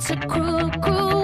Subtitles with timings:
[0.00, 1.19] It's a cruel, cruel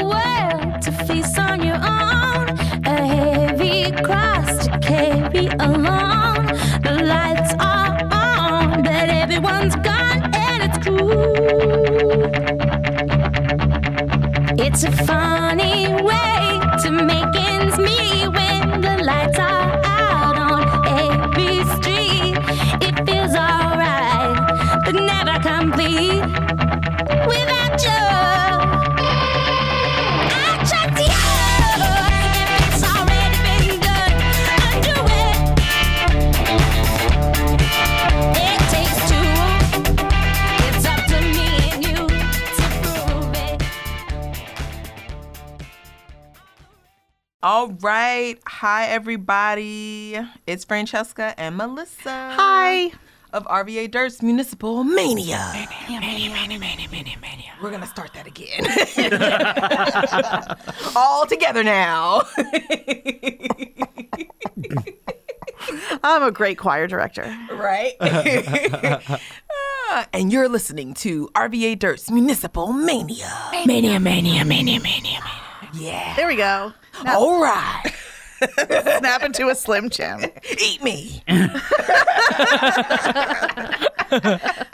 [47.87, 48.37] right.
[48.47, 50.19] Hi, everybody.
[50.45, 52.33] It's Francesca and Melissa.
[52.35, 52.91] Hi.
[53.33, 55.39] Of RVA Dirt's Municipal Mania.
[55.53, 57.53] Mania, mania, mania, mania, mania, mania.
[57.63, 58.67] We're going to start that again.
[60.97, 62.23] All together now.
[66.03, 67.25] I'm a great choir director.
[67.53, 67.93] right?
[69.89, 73.33] Ah, and you're listening to RVA Dirt's Municipal Mania.
[73.53, 75.21] Mania, mania, mania, mania, mania.
[75.77, 76.15] Yeah.
[76.17, 76.73] There we go.
[77.07, 77.93] All right.
[78.99, 80.21] Snap into a Slim Jim.
[80.61, 81.23] Eat me.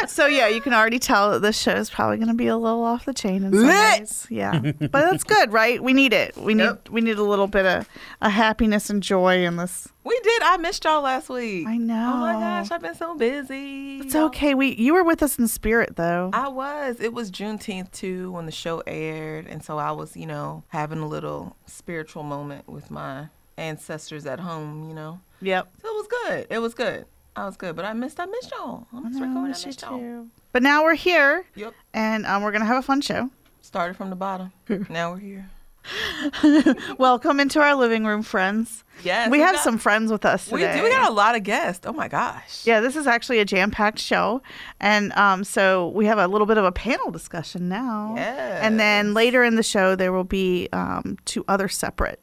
[0.09, 2.57] So yeah, you can already tell that this show is probably going to be a
[2.57, 4.01] little off the chain in some Lit.
[4.01, 4.27] ways.
[4.29, 5.83] Yeah, but that's good, right?
[5.83, 6.37] We need it.
[6.37, 6.89] We need Yep.
[6.91, 7.89] we need a little bit of
[8.21, 9.89] a happiness and joy in this.
[10.05, 10.43] We did.
[10.43, 11.67] I missed y'all last week.
[11.67, 12.13] I know.
[12.15, 14.01] Oh my gosh, I've been so busy.
[14.01, 14.55] It's okay.
[14.55, 16.29] We you were with us in spirit though.
[16.35, 17.01] I was.
[17.01, 20.99] It was Juneteenth too when the show aired, and so I was, you know, having
[20.99, 24.89] a little spiritual moment with my ancestors at home.
[24.89, 25.69] You know, Yep.
[25.83, 26.47] so it was good.
[26.51, 27.07] It was good.
[27.35, 28.21] I was good, but I missed.
[28.21, 28.87] I missed y'all.
[28.93, 29.45] I'm just recording.
[29.45, 29.99] I missed y'all.
[29.99, 30.29] too.
[30.53, 31.73] But now we're here, Yep.
[31.95, 33.31] and um, we're gonna have a fun show.
[33.63, 34.53] Started from the bottom.
[34.91, 35.51] now we're here.
[36.99, 38.85] Welcome into our living room, friends.
[39.03, 40.73] Yes, we have got- some friends with us today.
[40.75, 40.85] We do.
[40.85, 41.87] We got a lot of guests.
[41.87, 42.65] Oh my gosh.
[42.67, 44.43] Yeah, this is actually a jam-packed show,
[44.79, 48.15] and um, so we have a little bit of a panel discussion now.
[48.17, 52.21] And then later in the show, there will be um, two other separate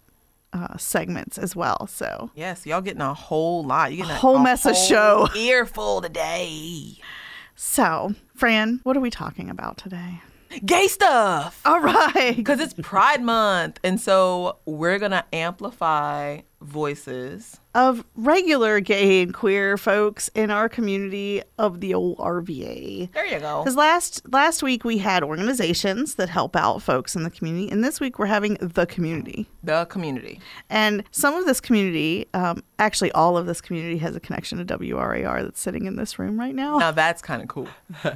[0.53, 1.87] uh, segments as well.
[1.87, 3.91] So Yes, y'all getting a whole lot.
[3.91, 5.27] You getting a whole mess of whole show.
[5.35, 6.95] Earful today.
[7.55, 10.21] So, Fran, what are we talking about today?
[10.65, 11.61] Gay stuff.
[11.65, 12.33] All right.
[12.35, 13.79] Because it's Pride Month.
[13.83, 17.58] And so we're going to amplify voices.
[17.75, 23.11] Of regular gay and queer folks in our community of the old RVA.
[23.13, 23.61] There you go.
[23.63, 27.83] Because last last week we had organizations that help out folks in the community, and
[27.83, 29.47] this week we're having the community.
[29.63, 30.41] The community.
[30.71, 34.77] And some of this community, um, actually all of this community, has a connection to
[34.77, 36.79] WRIR that's sitting in this room right now.
[36.79, 37.67] Now that's kind of cool.
[38.03, 38.09] so,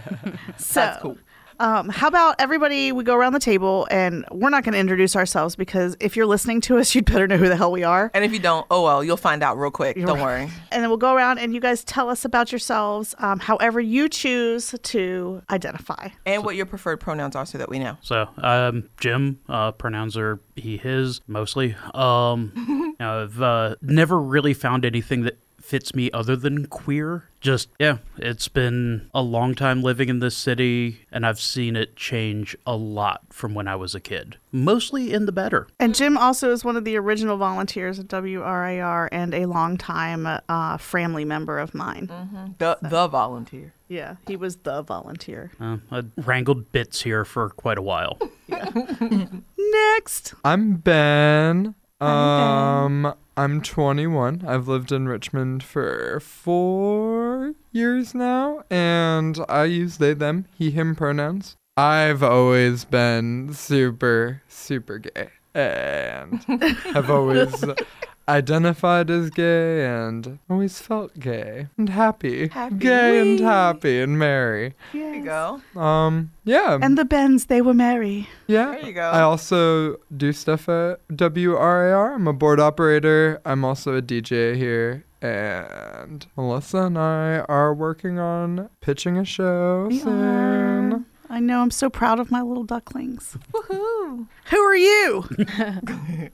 [0.73, 1.17] That's cool.
[1.59, 2.91] Um, how about everybody?
[2.91, 6.25] We go around the table, and we're not going to introduce ourselves because if you're
[6.25, 8.11] listening to us, you'd better know who the hell we are.
[8.13, 9.97] And if you don't, oh well, you'll find out real quick.
[9.97, 10.49] Don't worry.
[10.71, 14.09] And then we'll go around, and you guys tell us about yourselves, um, however you
[14.09, 16.09] choose to identify.
[16.25, 17.97] And what your preferred pronouns are so that we know.
[18.01, 21.75] So, um, Jim, uh, pronouns are he, his, mostly.
[21.93, 27.29] Um, I've uh, never really found anything that fits me other than queer.
[27.39, 31.95] Just, yeah, it's been a long time living in this city, and I've seen it
[31.95, 35.67] change a lot from when I was a kid, mostly in the better.
[35.79, 40.77] And Jim also is one of the original volunteers at WRIR and a longtime uh,
[40.77, 42.07] family member of mine.
[42.59, 43.73] The the volunteer.
[43.87, 45.51] Yeah, he was the volunteer.
[45.59, 48.17] Uh, I wrangled bits here for quite a while.
[49.57, 50.33] Next.
[50.43, 51.75] I'm Ben.
[51.99, 54.43] Um, I'm 21.
[54.47, 60.95] I've lived in Richmond for four years now, and I use they, them, he, him
[60.95, 61.55] pronouns.
[61.75, 66.43] I've always been super, super gay, and
[66.93, 67.63] have always
[68.27, 72.75] identified as gay and always felt gay and happy, Happy.
[72.75, 74.73] gay and happy and merry.
[74.93, 75.61] There you go.
[75.79, 76.77] Um, yeah.
[76.81, 78.29] And the Bens, they were merry.
[78.47, 78.71] Yeah.
[78.71, 79.09] There you go.
[79.09, 82.15] I also do stuff at WRIR.
[82.15, 83.41] I'm a board operator.
[83.45, 85.03] I'm also a DJ here.
[85.21, 90.93] And Melissa and I are working on pitching a show We soon.
[90.93, 91.03] are.
[91.33, 91.61] I know.
[91.61, 93.35] I'm so proud of my little ducklings.
[93.51, 94.27] Woohoo.
[94.51, 95.25] Who are you?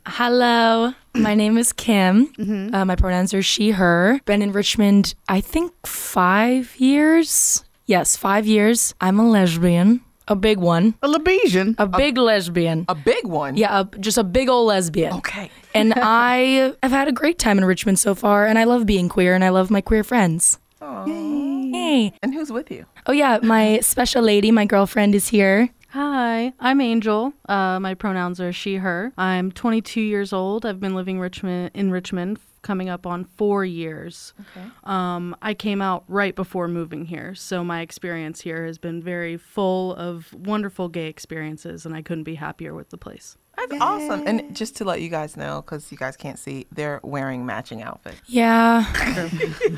[0.05, 2.27] Hello, my name is Kim.
[2.73, 4.19] Uh, my pronouns are she, her.
[4.25, 7.63] Been in Richmond, I think five years.
[7.85, 8.93] Yes, five years.
[8.99, 11.75] I'm a lesbian, a big one, A Lebesian.
[11.77, 12.83] a big lesbian.
[12.89, 13.55] A big one.
[13.55, 15.13] Yeah, a, just a big old lesbian.
[15.13, 15.49] Okay.
[15.75, 19.07] And I have had a great time in Richmond so far, and I love being
[19.07, 20.57] queer, and I love my queer friends.
[20.81, 22.11] Hey.
[22.23, 22.85] And who's with you?
[23.09, 25.69] Oh yeah, my special lady, my girlfriend is here.
[25.87, 27.33] Hi, I'm Angel.
[27.47, 29.11] Uh, my pronouns are she, her.
[29.17, 30.63] I'm 22 years old.
[30.63, 34.35] I've been living Richmond in Richmond coming up on four years.
[34.39, 34.67] Okay.
[34.83, 39.37] Um, I came out right before moving here, so my experience here has been very
[39.37, 43.37] full of wonderful gay experiences, and I couldn't be happier with the place.
[43.59, 43.79] That's Yay.
[43.79, 44.23] awesome.
[44.25, 47.81] And just to let you guys know, because you guys can't see, they're wearing matching
[47.81, 48.21] outfits.
[48.27, 48.85] Yeah,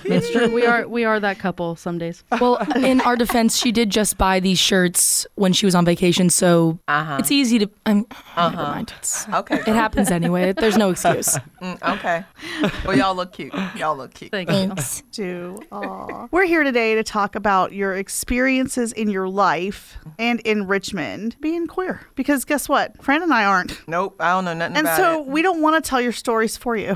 [0.05, 0.53] it's true.
[0.53, 2.23] We are we are that couple some days.
[2.39, 6.29] Well, in our defense, she did just buy these shirts when she was on vacation,
[6.29, 7.17] so uh-huh.
[7.19, 7.69] it's easy to.
[7.85, 8.49] I'm, uh-huh.
[8.49, 8.93] Never mind.
[8.99, 9.55] It's, okay.
[9.55, 10.53] It happens anyway.
[10.53, 11.37] There's no excuse.
[11.61, 12.23] Mm, okay.
[12.83, 13.53] Well, y'all look cute.
[13.75, 14.31] Y'all look cute.
[14.31, 15.03] Thanks.
[15.11, 15.59] Do.
[16.31, 21.67] We're here today to talk about your experiences in your life and in Richmond being
[21.67, 22.01] queer.
[22.15, 22.99] Because guess what?
[23.03, 23.70] Fran and I aren't.
[23.87, 25.27] Nope, I don't know nothing and about so it.
[25.27, 26.95] we don't want to tell your stories for you.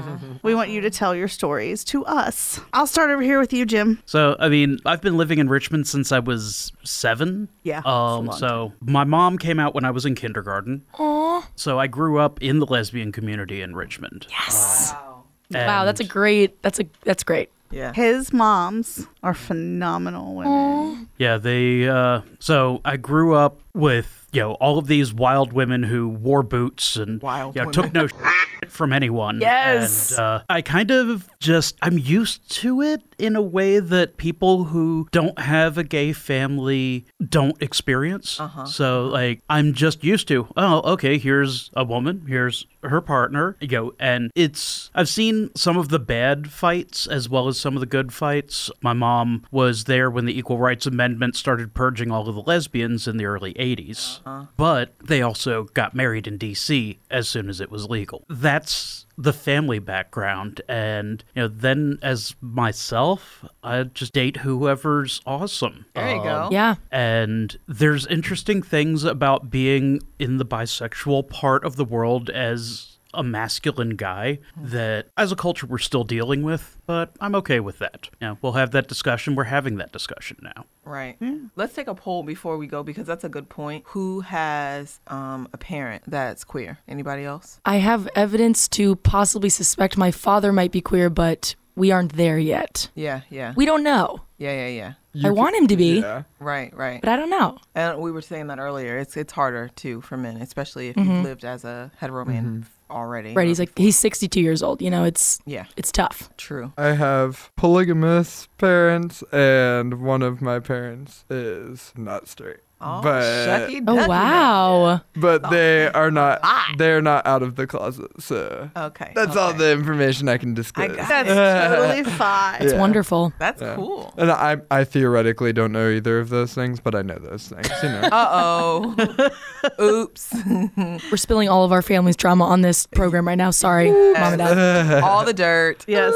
[0.42, 2.60] we want you to tell your stories to us.
[2.72, 4.02] I'll start over here with you, Jim.
[4.06, 7.48] So, I mean, I've been living in Richmond since I was seven.
[7.62, 7.82] Yeah.
[7.84, 8.30] Um.
[8.32, 8.92] So time.
[8.92, 10.84] my mom came out when I was in kindergarten.
[10.94, 11.44] Aww.
[11.56, 14.26] So I grew up in the lesbian community in Richmond.
[14.30, 14.92] Yes.
[14.92, 15.24] Wow.
[15.52, 16.60] Wow, that's a great.
[16.62, 17.50] That's a that's great.
[17.70, 17.92] Yeah.
[17.92, 20.52] His moms are phenomenal women.
[20.52, 21.06] Aww.
[21.18, 25.82] Yeah, they uh so I grew up with you know all of these wild women
[25.82, 28.06] who wore boots and wild you know, took no
[28.60, 29.40] shit from anyone.
[29.40, 34.16] Yes, and, uh, I kind of just I'm used to it in a way that
[34.16, 38.40] people who don't have a gay family don't experience.
[38.40, 38.66] Uh-huh.
[38.66, 43.68] So like I'm just used to oh okay here's a woman here's her partner you
[43.68, 47.80] know and it's I've seen some of the bad fights as well as some of
[47.80, 48.68] the good fights.
[48.82, 53.06] My mom was there when the Equal Rights Amendment started purging all of the lesbians
[53.06, 54.18] in the early 80s.
[54.26, 54.46] Uh-huh.
[54.56, 58.24] But they also got married in DC as soon as it was legal.
[58.28, 60.60] That's the family background.
[60.68, 65.86] And you know then as myself i just date whoever's awesome.
[65.94, 66.76] There you um, go yeah.
[66.90, 73.22] and there's interesting things about being in the bisexual part of the world as a
[73.22, 78.08] masculine guy that as a culture we're still dealing with, but I'm okay with that.
[78.20, 79.34] Yeah, we'll have that discussion.
[79.34, 80.66] We're having that discussion now.
[80.84, 81.16] Right.
[81.20, 81.36] Yeah.
[81.56, 83.84] Let's take a poll before we go because that's a good point.
[83.88, 86.78] Who has um, a parent that's queer?
[86.86, 87.60] Anybody else?
[87.64, 92.38] I have evidence to possibly suspect my father might be queer, but we aren't there
[92.38, 92.88] yet.
[92.94, 93.52] Yeah, yeah.
[93.56, 94.20] We don't know.
[94.38, 94.92] Yeah, yeah, yeah.
[95.12, 96.00] You I can, want him to be.
[96.00, 96.24] Yeah.
[96.38, 97.00] Right, right.
[97.00, 97.58] But I don't know.
[97.74, 98.98] And we were saying that earlier.
[98.98, 101.10] It's it's harder too for men, especially if mm-hmm.
[101.10, 103.32] you've lived as a hetero man mm-hmm already.
[103.32, 103.48] Right.
[103.48, 104.82] He's like he's 62 years old.
[104.82, 106.30] You know, it's yeah, it's tough.
[106.36, 106.72] True.
[106.76, 112.60] I have polygamous parents, and one of my parents is not straight.
[112.78, 115.00] Oh, but oh wow!
[115.14, 116.42] But they are not.
[116.76, 118.10] They're not out of the closet.
[118.18, 119.40] So okay, that's okay.
[119.40, 120.90] all the information I can disclose.
[120.90, 121.28] I that's
[121.74, 122.60] totally fine.
[122.60, 122.78] It's yeah.
[122.78, 123.32] wonderful.
[123.38, 123.76] That's yeah.
[123.76, 124.12] cool.
[124.18, 127.66] And I, I theoretically don't know either of those things, but I know those things.
[127.82, 128.00] You know.
[128.12, 129.40] uh oh.
[129.80, 130.34] Oops.
[131.10, 133.52] We're spilling all of our family's drama on this program right now.
[133.52, 135.02] Sorry, mom and dad.
[135.02, 135.82] all the dirt.
[135.88, 136.12] Yes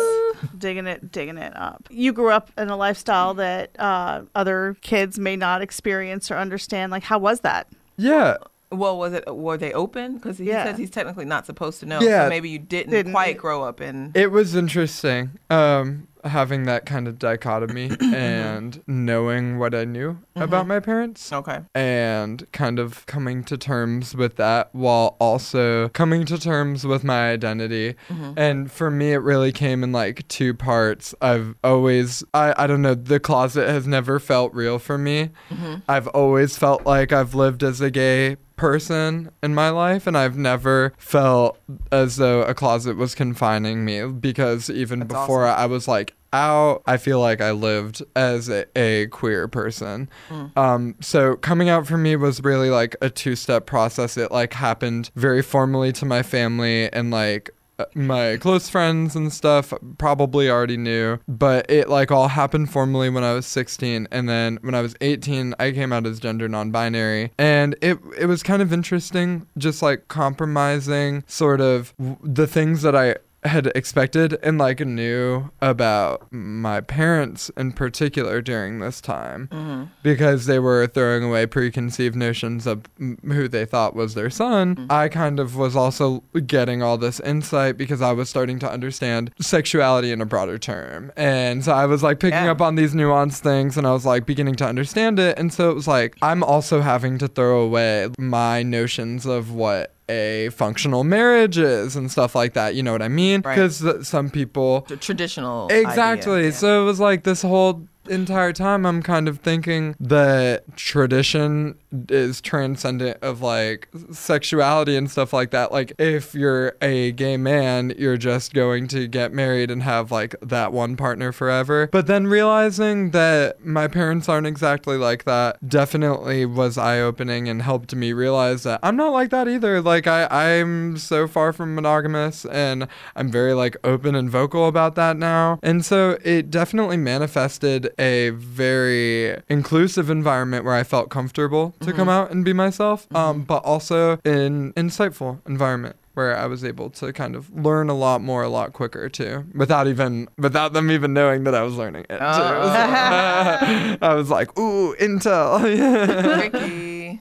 [0.58, 1.86] digging it, digging it up.
[1.90, 6.92] You grew up in a lifestyle that uh, other kids may not experience or understand.
[6.92, 7.66] Like, how was that?
[7.96, 8.36] Yeah.
[8.72, 9.34] Well, was it?
[9.34, 10.14] Were they open?
[10.14, 10.64] Because he yeah.
[10.64, 12.00] says he's technically not supposed to know.
[12.00, 12.24] Yeah.
[12.24, 14.12] So maybe you didn't, didn't quite grow up in.
[14.14, 15.38] It was interesting.
[15.50, 20.42] Um, having that kind of dichotomy and knowing what I knew mm-hmm.
[20.42, 21.32] about my parents.
[21.32, 21.60] Okay.
[21.74, 27.30] And kind of coming to terms with that while also coming to terms with my
[27.30, 27.94] identity.
[28.08, 28.32] Mm-hmm.
[28.36, 31.14] And for me, it really came in like two parts.
[31.20, 35.30] I've always, I, I don't know, the closet has never felt real for me.
[35.50, 35.76] Mm-hmm.
[35.88, 40.36] I've always felt like I've lived as a gay person in my life and I've
[40.36, 41.58] never felt
[41.90, 45.62] as though a closet was confining me because even That's before awesome.
[45.62, 50.08] I was like out I feel like I lived as a, a queer person.
[50.28, 50.56] Mm.
[50.56, 54.16] Um so coming out for me was really like a two-step process.
[54.16, 57.50] It like happened very formally to my family and like
[57.94, 63.24] my close friends and stuff probably already knew, but it like all happened formally when
[63.24, 67.32] I was 16 and then when I was 18 I came out as gender non-binary
[67.38, 72.94] and it it was kind of interesting just like compromising sort of the things that
[72.94, 79.84] I had expected and like knew about my parents in particular during this time mm-hmm.
[80.02, 84.76] because they were throwing away preconceived notions of who they thought was their son.
[84.76, 84.92] Mm-hmm.
[84.92, 89.32] I kind of was also getting all this insight because I was starting to understand
[89.40, 91.10] sexuality in a broader term.
[91.16, 92.50] And so I was like picking yeah.
[92.50, 95.38] up on these nuanced things and I was like beginning to understand it.
[95.38, 99.94] And so it was like, I'm also having to throw away my notions of what
[100.10, 102.74] a functional marriages and stuff like that.
[102.74, 103.40] You know what I mean?
[103.40, 104.04] Because right.
[104.04, 106.32] some people the traditional exactly.
[106.32, 106.56] Idea, yeah.
[106.56, 112.40] So it was like this whole entire time I'm kind of thinking that tradition is
[112.40, 115.72] transcendent of like sexuality and stuff like that.
[115.72, 120.34] Like if you're a gay man, you're just going to get married and have like
[120.40, 121.88] that one partner forever.
[121.90, 127.62] But then realizing that my parents aren't exactly like that definitely was eye opening and
[127.62, 129.80] helped me realize that I'm not like that either.
[129.80, 132.86] Like I, I'm so far from monogamous and
[133.16, 135.58] I'm very like open and vocal about that now.
[135.62, 141.96] And so it definitely manifested a very inclusive environment where I felt comfortable to mm-hmm.
[141.96, 143.44] come out and be myself, um, mm-hmm.
[143.44, 148.20] but also an insightful environment where I was able to kind of learn a lot
[148.20, 152.06] more a lot quicker too, without even without them even knowing that I was learning
[152.10, 152.18] it.
[152.20, 152.36] Oh.
[152.36, 153.98] Too.
[154.02, 155.60] I was like, ooh, intel.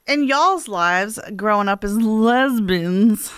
[0.06, 3.32] In y'all's lives, growing up as lesbians,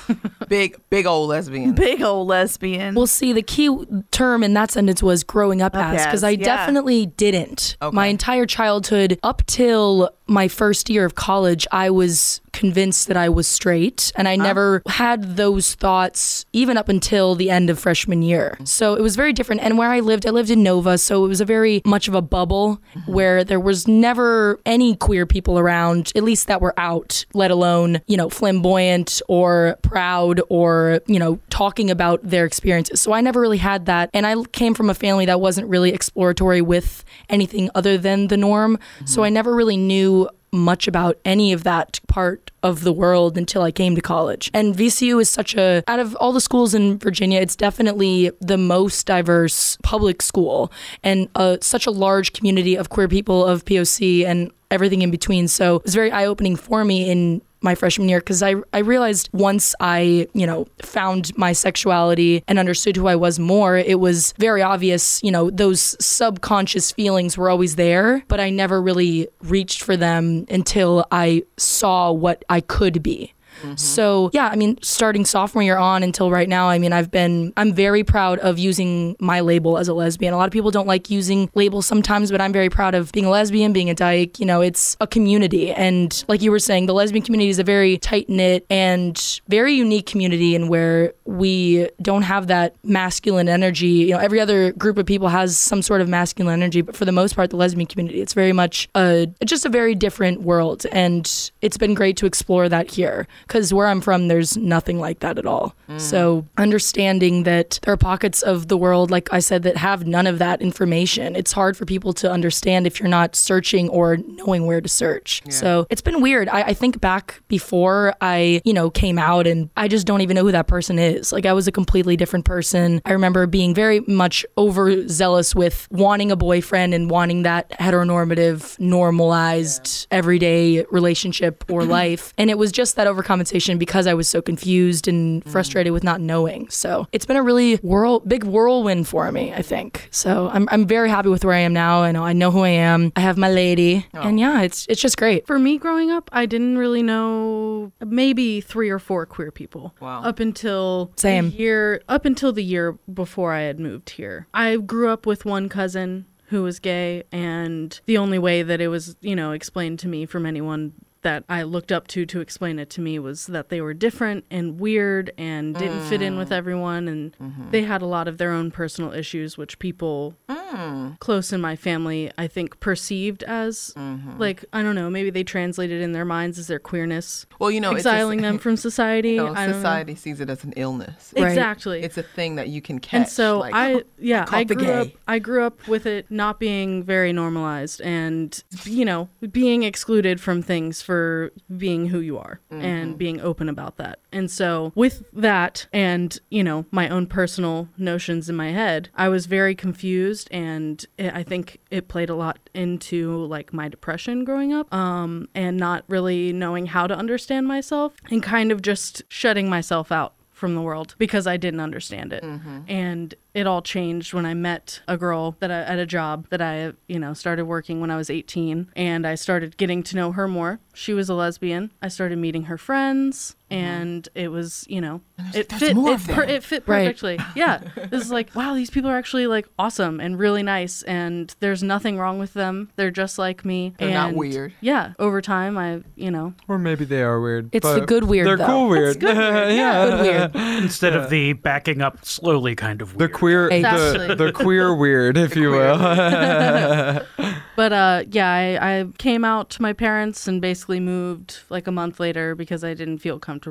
[0.48, 2.94] big big old lesbian, big old lesbian.
[2.94, 3.70] Well, see, the key
[4.10, 6.44] term in that sentence was growing up, up as, because I yeah.
[6.44, 7.76] definitely didn't.
[7.80, 7.94] Okay.
[7.94, 13.28] My entire childhood, up till my first year of college, I was convinced that I
[13.28, 14.42] was straight, and I huh?
[14.42, 18.58] never had those thoughts even up until the end of freshman year.
[18.64, 19.62] So it was very different.
[19.62, 22.14] And where I lived, I lived in Nova, so it was a very much of
[22.14, 23.12] a bubble mm-hmm.
[23.12, 28.00] where there was never any queer people around, at least that were out, let alone,
[28.06, 33.00] you know, flamboyant or proud or, you know, talking about their experiences.
[33.00, 34.10] So I never really had that.
[34.12, 38.36] And I came from a family that wasn't really exploratory with anything other than the
[38.36, 38.76] norm.
[38.76, 39.06] Mm-hmm.
[39.06, 43.62] So I never really knew much about any of that part of the world until
[43.62, 44.50] I came to college.
[44.52, 48.58] And VCU is such a, out of all the schools in Virginia, it's definitely the
[48.58, 50.70] most diverse public school
[51.02, 55.48] and uh, such a large community of queer people, of POC, and everything in between.
[55.48, 58.78] So it was very eye opening for me in my freshman year because I, I
[58.78, 64.00] realized once I, you know, found my sexuality and understood who I was more, it
[64.00, 69.28] was very obvious, you know, those subconscious feelings were always there, but I never really
[69.42, 73.32] reached for them until I saw what I could be.
[73.62, 73.76] Mm-hmm.
[73.76, 77.52] So, yeah, I mean, starting sophomore year on until right now, I mean, I've been,
[77.56, 80.34] I'm very proud of using my label as a lesbian.
[80.34, 83.26] A lot of people don't like using labels sometimes, but I'm very proud of being
[83.26, 84.40] a lesbian, being a dyke.
[84.40, 85.72] You know, it's a community.
[85.72, 89.74] And like you were saying, the lesbian community is a very tight knit and very
[89.74, 93.86] unique community and where we don't have that masculine energy.
[93.86, 97.04] You know, every other group of people has some sort of masculine energy, but for
[97.04, 100.86] the most part, the lesbian community, it's very much a, just a very different world.
[100.92, 105.18] And it's been great to explore that here because where I'm from, there's nothing like
[105.18, 105.74] that at all.
[105.86, 106.00] Mm.
[106.00, 110.26] So understanding that there are pockets of the world, like I said, that have none
[110.26, 114.64] of that information, it's hard for people to understand if you're not searching or knowing
[114.64, 115.42] where to search.
[115.44, 115.52] Yeah.
[115.52, 116.48] So it's been weird.
[116.48, 120.34] I, I think back before I, you know, came out and I just don't even
[120.34, 121.30] know who that person is.
[121.30, 123.02] Like I was a completely different person.
[123.04, 130.06] I remember being very much overzealous with wanting a boyfriend and wanting that heteronormative, normalized,
[130.10, 130.16] yeah.
[130.16, 132.32] everyday relationship or life.
[132.38, 135.50] And it was just that overcoming compensation because I was so confused and mm.
[135.50, 136.68] frustrated with not knowing.
[136.70, 140.08] So it's been a really whirl, big whirlwind for me, I think.
[140.10, 142.02] So I'm, I'm very happy with where I am now.
[142.02, 143.12] I know I know who I am.
[143.16, 144.20] I have my lady, oh.
[144.20, 145.46] and yeah, it's it's just great.
[145.46, 149.94] For me, growing up, I didn't really know maybe three or four queer people.
[150.00, 150.22] Wow.
[150.22, 155.08] Up until same year, up until the year before I had moved here, I grew
[155.08, 159.34] up with one cousin who was gay and the only way that it was you
[159.34, 160.92] know explained to me from anyone
[161.22, 164.44] that I looked up to to explain it to me was that they were different
[164.50, 166.08] and weird and didn't mm.
[166.08, 166.56] fit in with mm.
[166.56, 167.70] everyone and mm-hmm.
[167.70, 171.18] they had a lot of their own personal issues which people mm.
[171.20, 174.38] close in my family I think perceived as mm-hmm.
[174.38, 177.80] like I don't know maybe they translated in their minds as their queerness well you
[177.80, 180.18] know exiling them from society you know, society know.
[180.18, 183.60] sees it as an illness exactly it's a thing that you can catch and so
[183.60, 187.32] like, I yeah I, I grew up I grew up with it not being very
[187.32, 192.82] normalized and you know being excluded from things for for being who you are mm-hmm.
[192.82, 194.18] and being open about that.
[194.32, 199.28] And so, with that and, you know, my own personal notions in my head, I
[199.28, 200.48] was very confused.
[200.50, 205.50] And it, I think it played a lot into like my depression growing up um,
[205.54, 210.32] and not really knowing how to understand myself and kind of just shutting myself out
[210.62, 212.44] from the world because I didn't understand it.
[212.44, 212.82] Mm-hmm.
[212.86, 216.62] And it all changed when I met a girl that I, at a job that
[216.62, 220.30] I, you know, started working when I was 18 and I started getting to know
[220.30, 220.78] her more.
[220.94, 221.90] She was a lesbian.
[222.00, 226.14] I started meeting her friends and it was you know there's- it there's fit more
[226.14, 227.06] it, per- it fit Right.
[227.06, 227.38] perfectly.
[227.56, 227.78] Yeah,
[228.10, 231.82] this is like wow, these people are actually like awesome and really nice, and there's
[231.82, 232.90] nothing wrong with them.
[232.96, 233.94] They're just like me.
[233.98, 234.72] They're not weird.
[234.80, 237.70] Yeah, over time, I you know Or maybe they are weird.
[237.72, 238.66] It's the good weird, They're though.
[238.66, 239.20] cool weird.
[239.20, 240.06] good weird, yeah.
[240.06, 240.20] Good
[240.54, 240.82] weird.
[240.82, 243.32] Instead of the backing up slowly kind of The weird.
[243.32, 244.34] queer, the, Exactly.
[244.34, 247.22] the queer weird, if you queer will.
[247.74, 251.90] But uh, yeah, I, I came out to my parents and basically moved like a
[251.92, 253.61] month later because I didn't feel comfortable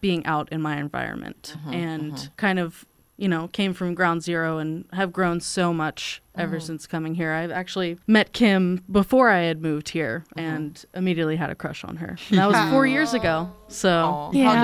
[0.00, 2.84] being out in my environment and kind of,
[3.16, 7.32] you know, came from ground zero and have grown so much ever since coming here.
[7.32, 11.96] I've actually met Kim before I had moved here and immediately had a crush on
[11.96, 12.16] her.
[12.30, 13.50] And that was four years ago.
[13.68, 14.54] So Aw, Yeah.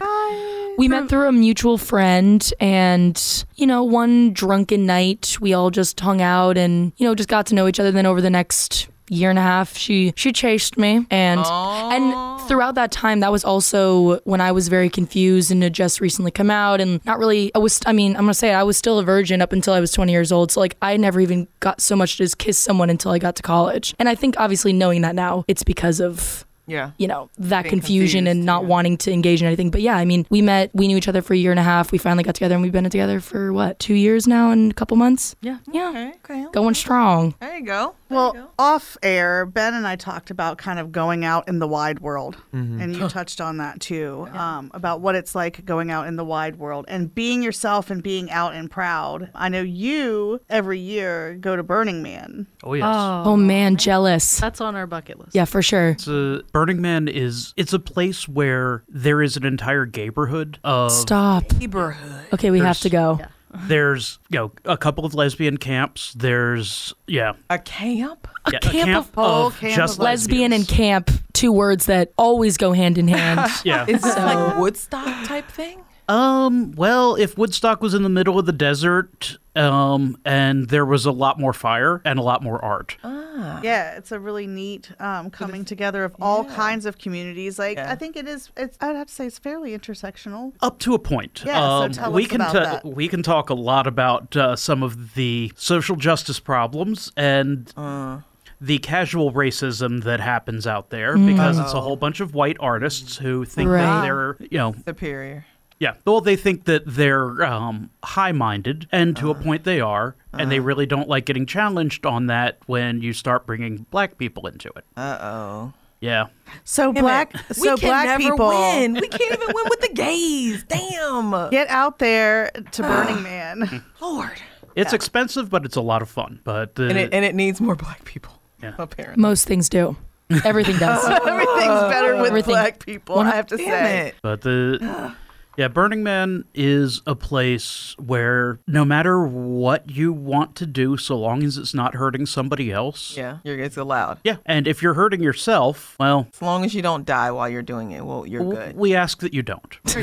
[0.00, 0.78] How'd?
[0.78, 6.00] We met through a mutual friend, and you know, one drunken night, we all just
[6.00, 7.90] hung out and you know just got to know each other.
[7.90, 12.74] Then over the next year and a half, she she chased me, and and throughout
[12.74, 16.50] that time, that was also when I was very confused and had just recently come
[16.50, 17.54] out, and not really.
[17.54, 19.72] I was, I mean, I'm gonna say it, I was still a virgin up until
[19.72, 20.50] I was 20 years old.
[20.50, 23.36] So like, I never even got so much to just kiss someone until I got
[23.36, 23.94] to college.
[24.00, 26.90] And I think obviously knowing that now, it's because of Yeah.
[26.98, 28.68] you know that Being confusion and not yeah.
[28.68, 31.20] wanting to engage in anything but yeah i mean we met we knew each other
[31.22, 33.52] for a year and a half we finally got together and we've been together for
[33.52, 35.58] what two years now and a couple months yeah.
[35.72, 35.88] yeah
[36.22, 36.44] Okay.
[36.44, 36.46] Okay.
[36.52, 37.94] going strong There you go.
[38.10, 41.58] There you Well, off air, Ben and I talked about kind of going out in
[41.60, 45.90] the wide world, and you touched on that too, um, about what it's like going
[45.90, 49.30] out in the wide world and being yourself and being out and proud.
[49.34, 52.46] I know you every year go to Burning Man.
[52.62, 52.84] Oh yes.
[52.86, 55.34] oh man jealous That's on our bucket list.
[55.34, 59.46] yeah for sure It's a, Burning Man is it's a place where there is an
[59.46, 62.26] entire neighborhood of stop Neighborhood.
[62.34, 63.26] okay we have to go Yeah.
[63.52, 66.14] There's you know a couple of lesbian camps.
[66.14, 68.28] There's yeah, A camp?
[68.50, 71.86] yeah a camp camp of- Oh, of camp just of lesbian and camp two words
[71.86, 73.84] that always go hand in hand Yeah.
[73.88, 75.82] Is this like Woodstock type thing?
[76.10, 81.06] Um, well, if Woodstock was in the middle of the desert, um, and there was
[81.06, 82.96] a lot more fire and a lot more art.
[83.04, 83.60] Ah.
[83.62, 87.58] Yeah, it's a really neat um, coming together of all kinds of communities.
[87.58, 87.90] Like Yeah.
[87.90, 88.50] I think it is.
[88.56, 90.52] It's I'd have to say it's fairly intersectional.
[90.60, 91.42] Up to a point.
[91.46, 92.84] Yeah, so um, tell we us can about ta- that.
[92.84, 98.18] we can talk a lot about uh, some of the social justice problems and Uh,
[98.60, 101.28] the casual racism that happens out there Mm.
[101.28, 103.80] because it's a whole bunch of white artists who think Right.
[103.82, 105.46] that they're you know superior.
[105.80, 105.94] Yeah.
[106.06, 109.42] Well, they think that they're um, high minded, and to a Uh-huh.
[109.42, 113.46] point they are, and they really don't like getting challenged on that when you start
[113.46, 114.84] bringing black people into it.
[114.96, 115.72] Uh oh.
[116.00, 116.26] Yeah.
[116.64, 118.94] So black, so we can black never people win.
[118.94, 120.64] We can't even win with the gays.
[120.64, 121.50] Damn.
[121.50, 123.82] get out there to Burning Man.
[124.00, 124.30] Lord.
[124.76, 126.40] It's expensive, but it's a lot of fun.
[126.44, 128.32] But the, And it and it needs more black people.
[128.62, 128.74] Yeah.
[128.78, 129.20] Apparently.
[129.20, 129.96] most things do
[130.44, 132.52] everything does Everything's better with Everything.
[132.52, 133.18] black people.
[133.18, 134.08] I have to Damn say.
[134.08, 134.14] it.
[134.22, 135.14] but the
[135.56, 141.16] yeah, Burning Man is a place where no matter what you want to do, so
[141.18, 143.16] long as it's not hurting somebody else.
[143.16, 144.18] Yeah, you're, it's allowed.
[144.24, 147.62] Yeah, and if you're hurting yourself, well, As long as you don't die while you're
[147.62, 148.76] doing it, well, you're w- good.
[148.76, 149.78] we ask that you don't.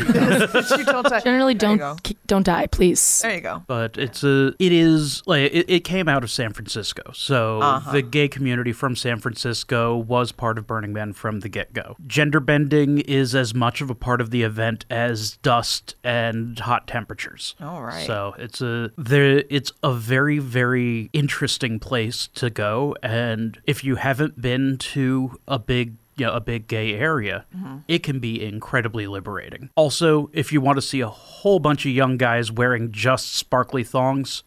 [0.78, 3.64] You don't generally don't k- don't die please There you go.
[3.68, 7.92] but it's a it is like it, it came out of San Francisco, so Uh-huh.
[7.92, 11.96] the gay community from San Francisco was part of Burning Man from the get go.
[12.06, 16.88] Gender bending is as much of a part of the event as dust and hot
[16.88, 17.56] temperatures.
[17.62, 18.06] All right.
[18.06, 19.43] So it's a there.
[19.50, 25.60] It's a very very interesting place to go, and if you haven't been to a
[25.60, 27.78] big you know, a big gay area, mm-hmm.
[27.88, 29.69] it can be incredibly liberating.
[29.76, 33.84] Also, if you want to see a whole bunch of young guys wearing just sparkly
[33.84, 34.41] thongs,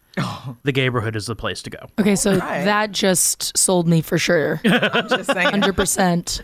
[0.63, 1.79] the neighborhood is the place to go.
[1.99, 2.65] okay so Alright.
[2.65, 5.47] that just sold me for sure I'm just saying.
[5.51, 6.41] 100%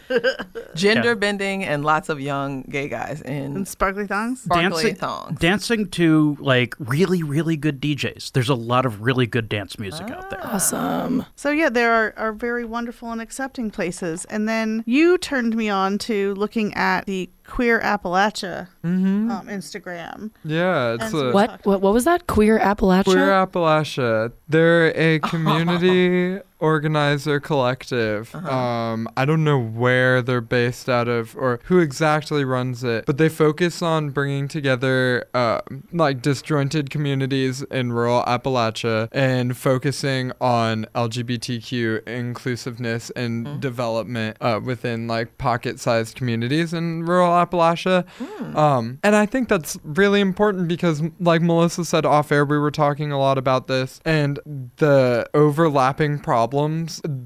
[0.75, 1.13] Gender Yeah.
[1.15, 4.41] bending and lots of young gay guys in And sparkly thongs.
[4.43, 5.39] sparkly dancing, thongs.
[5.39, 8.31] dancing to like really, really good DJs.
[8.31, 10.45] There's a lot of really good dance music out there.
[10.45, 14.25] awesome So yeah, there are, are very wonderful and accepting places.
[14.25, 20.31] And then you turned me on to looking at the Queer Appalachia um, Instagram.
[20.43, 24.31] Yeah, it's a what, what what was that queer appalachia Queer Appalachia.
[24.49, 28.33] They're a community organizer collective.
[28.35, 33.17] Um, I don't know where they're based out of or who exactly runs it, but
[33.17, 40.85] they focus on bringing together uh, like disjointed communities in rural Appalachia and focusing on
[40.95, 48.05] LGBTQ inclusiveness and development uh, within like pocket-sized communities in rural Appalachia.
[48.19, 48.55] Mm.
[48.55, 52.71] Um, and I think that's really important because, like Melissa said off air, we were
[52.71, 54.39] talking a lot about this and
[54.77, 56.46] the overlapping problems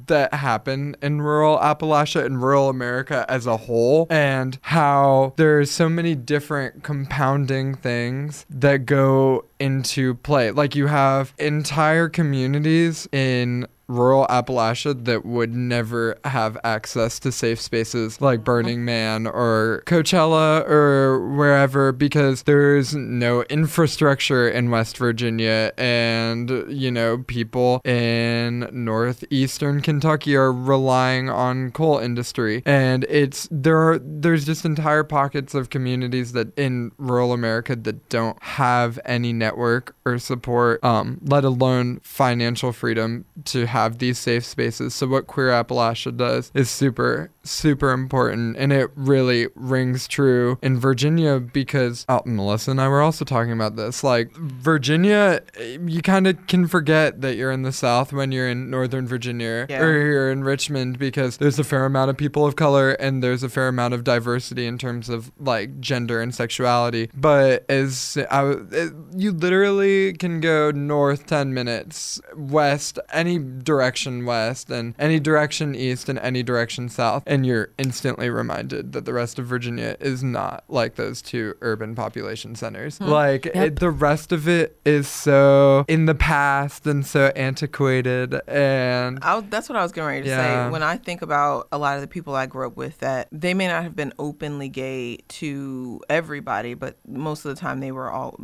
[0.08, 5.90] that happen in rural Appalachia and rural America as a whole, and how there's so
[5.90, 10.52] many different compounding things that go into play.
[10.52, 17.60] Like you have entire communities in rural Appalachia that would never have access to safe
[17.60, 18.46] spaces like mm-hmm.
[18.46, 26.92] Burning Man or Coachella or wherever because there's no infrastructure in West Virginia and you
[26.92, 32.64] know people in northeastern Kentucky are relying on coal industry.
[32.66, 38.10] And it's there are there's just entire pockets of communities that in rural America that
[38.10, 44.46] don't have any network or support um let alone financial freedom to have these safe
[44.46, 44.94] spaces.
[44.94, 50.80] So what Queer Appalachia does is super super important and it really rings true in
[50.80, 54.04] Virginia because oh, Melissa and I were also talking about this.
[54.04, 58.70] Like Virginia, you kind of can forget that you're in the South when you're in
[58.70, 59.80] Northern Virginia yeah.
[59.80, 63.44] or you're in Richmond because there's a fair amount of people of color and there's
[63.44, 67.10] a fair amount of diversity in terms of like gender and sexuality.
[67.14, 74.70] But as I, it, you literally can go north 10 minutes, west any direction west
[74.70, 79.40] and any direction east and any direction south and you're instantly reminded that the rest
[79.40, 82.98] of Virginia is not like those two urban population centers.
[82.98, 83.06] Hmm.
[83.06, 83.56] Like yep.
[83.56, 89.40] it, the rest of it is so in the past and so antiquated and I,
[89.42, 90.66] that's what I was getting ready to yeah.
[90.66, 90.72] say.
[90.72, 93.54] When I think about a lot of the people I grew up with, that they
[93.54, 98.12] may not have been openly gay to everybody, but most of the time they were
[98.12, 98.36] all.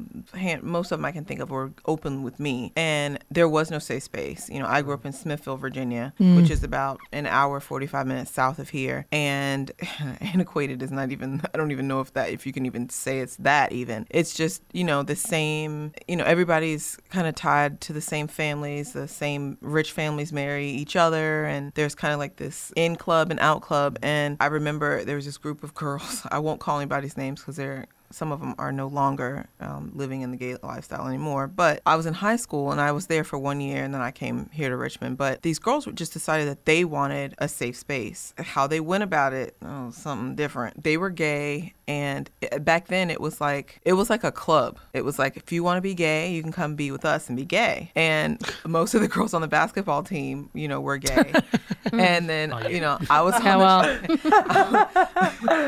[0.61, 3.79] Most of them I can think of were open with me, and there was no
[3.79, 4.49] safe space.
[4.49, 6.37] You know, I grew up in Smithville, Virginia, mm.
[6.37, 8.76] which is about an hour forty five minutes south of here,
[9.11, 9.71] and
[10.21, 13.19] antiquated is not even I don't even know if that if you can even say
[13.19, 14.07] it's that even.
[14.09, 18.27] It's just, you know, the same, you know, everybody's kind of tied to the same
[18.27, 22.95] families, the same rich families marry each other and there's kind of like this in
[22.95, 26.59] club and out club and I remember there was this group of girls, I won't
[26.59, 30.37] call anybody's names cuz they're some of them are no longer um, living in the
[30.37, 31.47] gay lifestyle anymore.
[31.47, 34.01] But I was in high school and I was there for one year and then
[34.01, 35.17] I came here to Richmond.
[35.17, 38.33] But these girls just decided that they wanted a safe space.
[38.37, 40.83] How they went about it, oh, something different.
[40.83, 44.77] They were gay and back then it was like it was like a club.
[44.93, 47.29] It was like if you want to be gay you can come be with us
[47.29, 47.91] and be gay.
[47.95, 51.33] And most of the girls on the basketball team you know were gay.
[51.93, 52.67] And then oh, yeah.
[52.67, 54.87] you know i was on the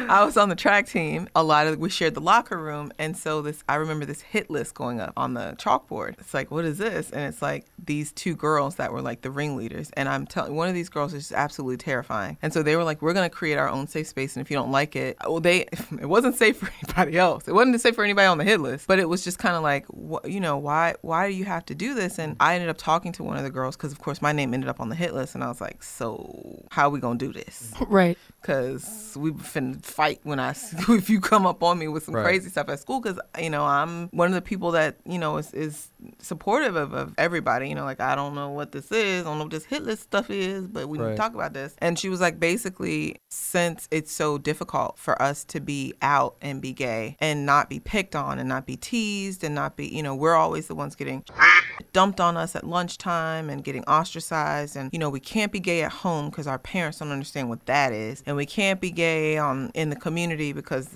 [0.09, 1.29] I was on the track team.
[1.33, 2.91] A lot of we shared the locker room.
[2.99, 6.19] And so this i remember this hit list going up on the chalkboard.
[6.19, 7.11] It's like what is this?
[7.11, 9.91] And it's like these two girls that were like the ringleaders.
[9.93, 12.37] And i'm telling one of these girls is absolutely terrifying.
[12.41, 14.35] And so they were like we're going to create our own safe space.
[14.35, 15.67] And if you don't like it well they
[16.01, 17.47] it wasn't safe for anybody else.
[17.47, 18.87] It wasn't safe for anybody on the hit list.
[18.87, 21.65] But it was just kind of like, wh- you know, why why do you have
[21.67, 22.19] to do this?
[22.19, 24.53] And I ended up talking to one of the girls because, of course, my name
[24.53, 27.17] ended up on the hit list, and I was like, so how are we gonna
[27.17, 27.73] do this?
[27.89, 28.17] Right.
[28.41, 30.51] Because we finna fight when I
[30.89, 32.23] if you come up on me with some right.
[32.23, 32.99] crazy stuff at school.
[32.99, 35.89] Because you know I'm one of the people that you know is is
[36.19, 37.69] supportive of, of everybody.
[37.69, 39.83] You know, like I don't know what this is, I don't know what this hit
[39.83, 41.17] list stuff is, but we right.
[41.17, 41.75] talk about this.
[41.79, 46.61] And she was like, basically, since it's so difficult for us to be out and
[46.61, 50.03] be gay and not be picked on and not be teased and not be, you
[50.03, 51.23] know, we're always the ones getting
[51.93, 54.75] dumped on us at lunchtime and getting ostracized.
[54.75, 57.65] And, you know, we can't be gay at home because our parents don't understand what
[57.65, 58.23] that is.
[58.25, 60.89] And we can't be gay on in the community because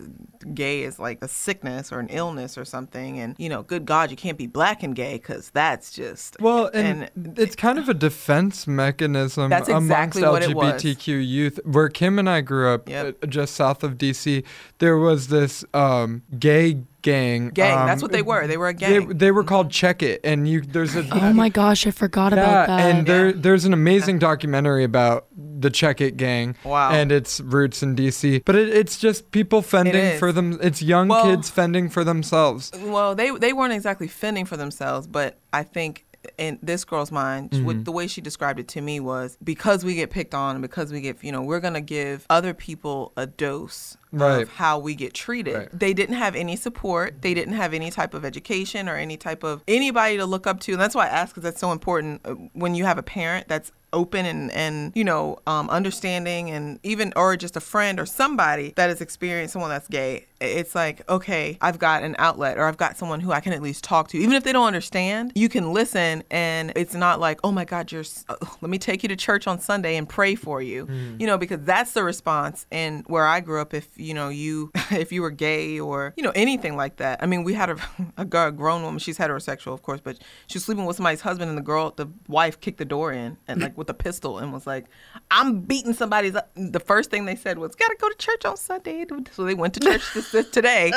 [0.54, 3.20] gay is like a sickness or an illness or something.
[3.20, 6.38] And, you know, good God, you can't be black and gay because that's just.
[6.40, 11.60] Well, and, and, it's kind of a defense mechanism that's exactly amongst LGBTQ youth.
[11.66, 13.18] Where Kim and I grew up yep.
[13.22, 14.44] Uh, just south of DC,
[14.80, 17.50] there was this um, gay gang.
[17.50, 17.78] Gang.
[17.78, 18.48] Um, that's what they were.
[18.48, 19.10] They were a gang.
[19.10, 21.08] They, they were called Check It, and you there's a.
[21.12, 22.80] oh my gosh, I forgot yeah, about that.
[22.80, 26.56] And there there's an amazing documentary about the Check It gang.
[26.63, 26.92] Wow.
[26.92, 30.58] And its roots in DC, but it, it's just people fending for them.
[30.62, 32.72] It's young well, kids fending for themselves.
[32.82, 36.06] Well, they they weren't exactly fending for themselves, but I think
[36.38, 37.66] in this girl's mind, mm-hmm.
[37.66, 40.62] with the way she described it to me was because we get picked on and
[40.62, 44.41] because we get, you know, we're going to give other people a dose right.
[44.41, 45.56] of how we get treated.
[45.56, 45.69] Right.
[45.71, 47.21] They didn't have any support.
[47.21, 50.60] They didn't have any type of education or any type of anybody to look up
[50.62, 50.73] to.
[50.73, 53.47] And that's why I ask because that's so important uh, when you have a parent
[53.47, 58.06] that's open and and you know um, understanding and even or just a friend or
[58.06, 62.63] somebody that has experienced someone that's gay it's like okay i've got an outlet or
[62.63, 65.32] i've got someone who i can at least talk to even if they don't understand
[65.36, 69.04] you can listen and it's not like oh my god you're uh, let me take
[69.04, 71.19] you to church on sunday and pray for you mm.
[71.19, 74.72] you know because that's the response and where i grew up if you know you
[74.92, 77.22] if you were gay or you know anything like that.
[77.24, 77.78] I mean, we had a,
[78.18, 79.00] a, girl, a grown woman.
[79.00, 82.08] She's heterosexual, of course, but she was sleeping with somebody's husband, and the girl, the
[82.28, 84.86] wife, kicked the door in and like with a pistol and was like,
[85.32, 89.06] "I'm beating somebody's." The first thing they said was, "Gotta go to church on Sunday."
[89.32, 90.92] So they went to church this, today,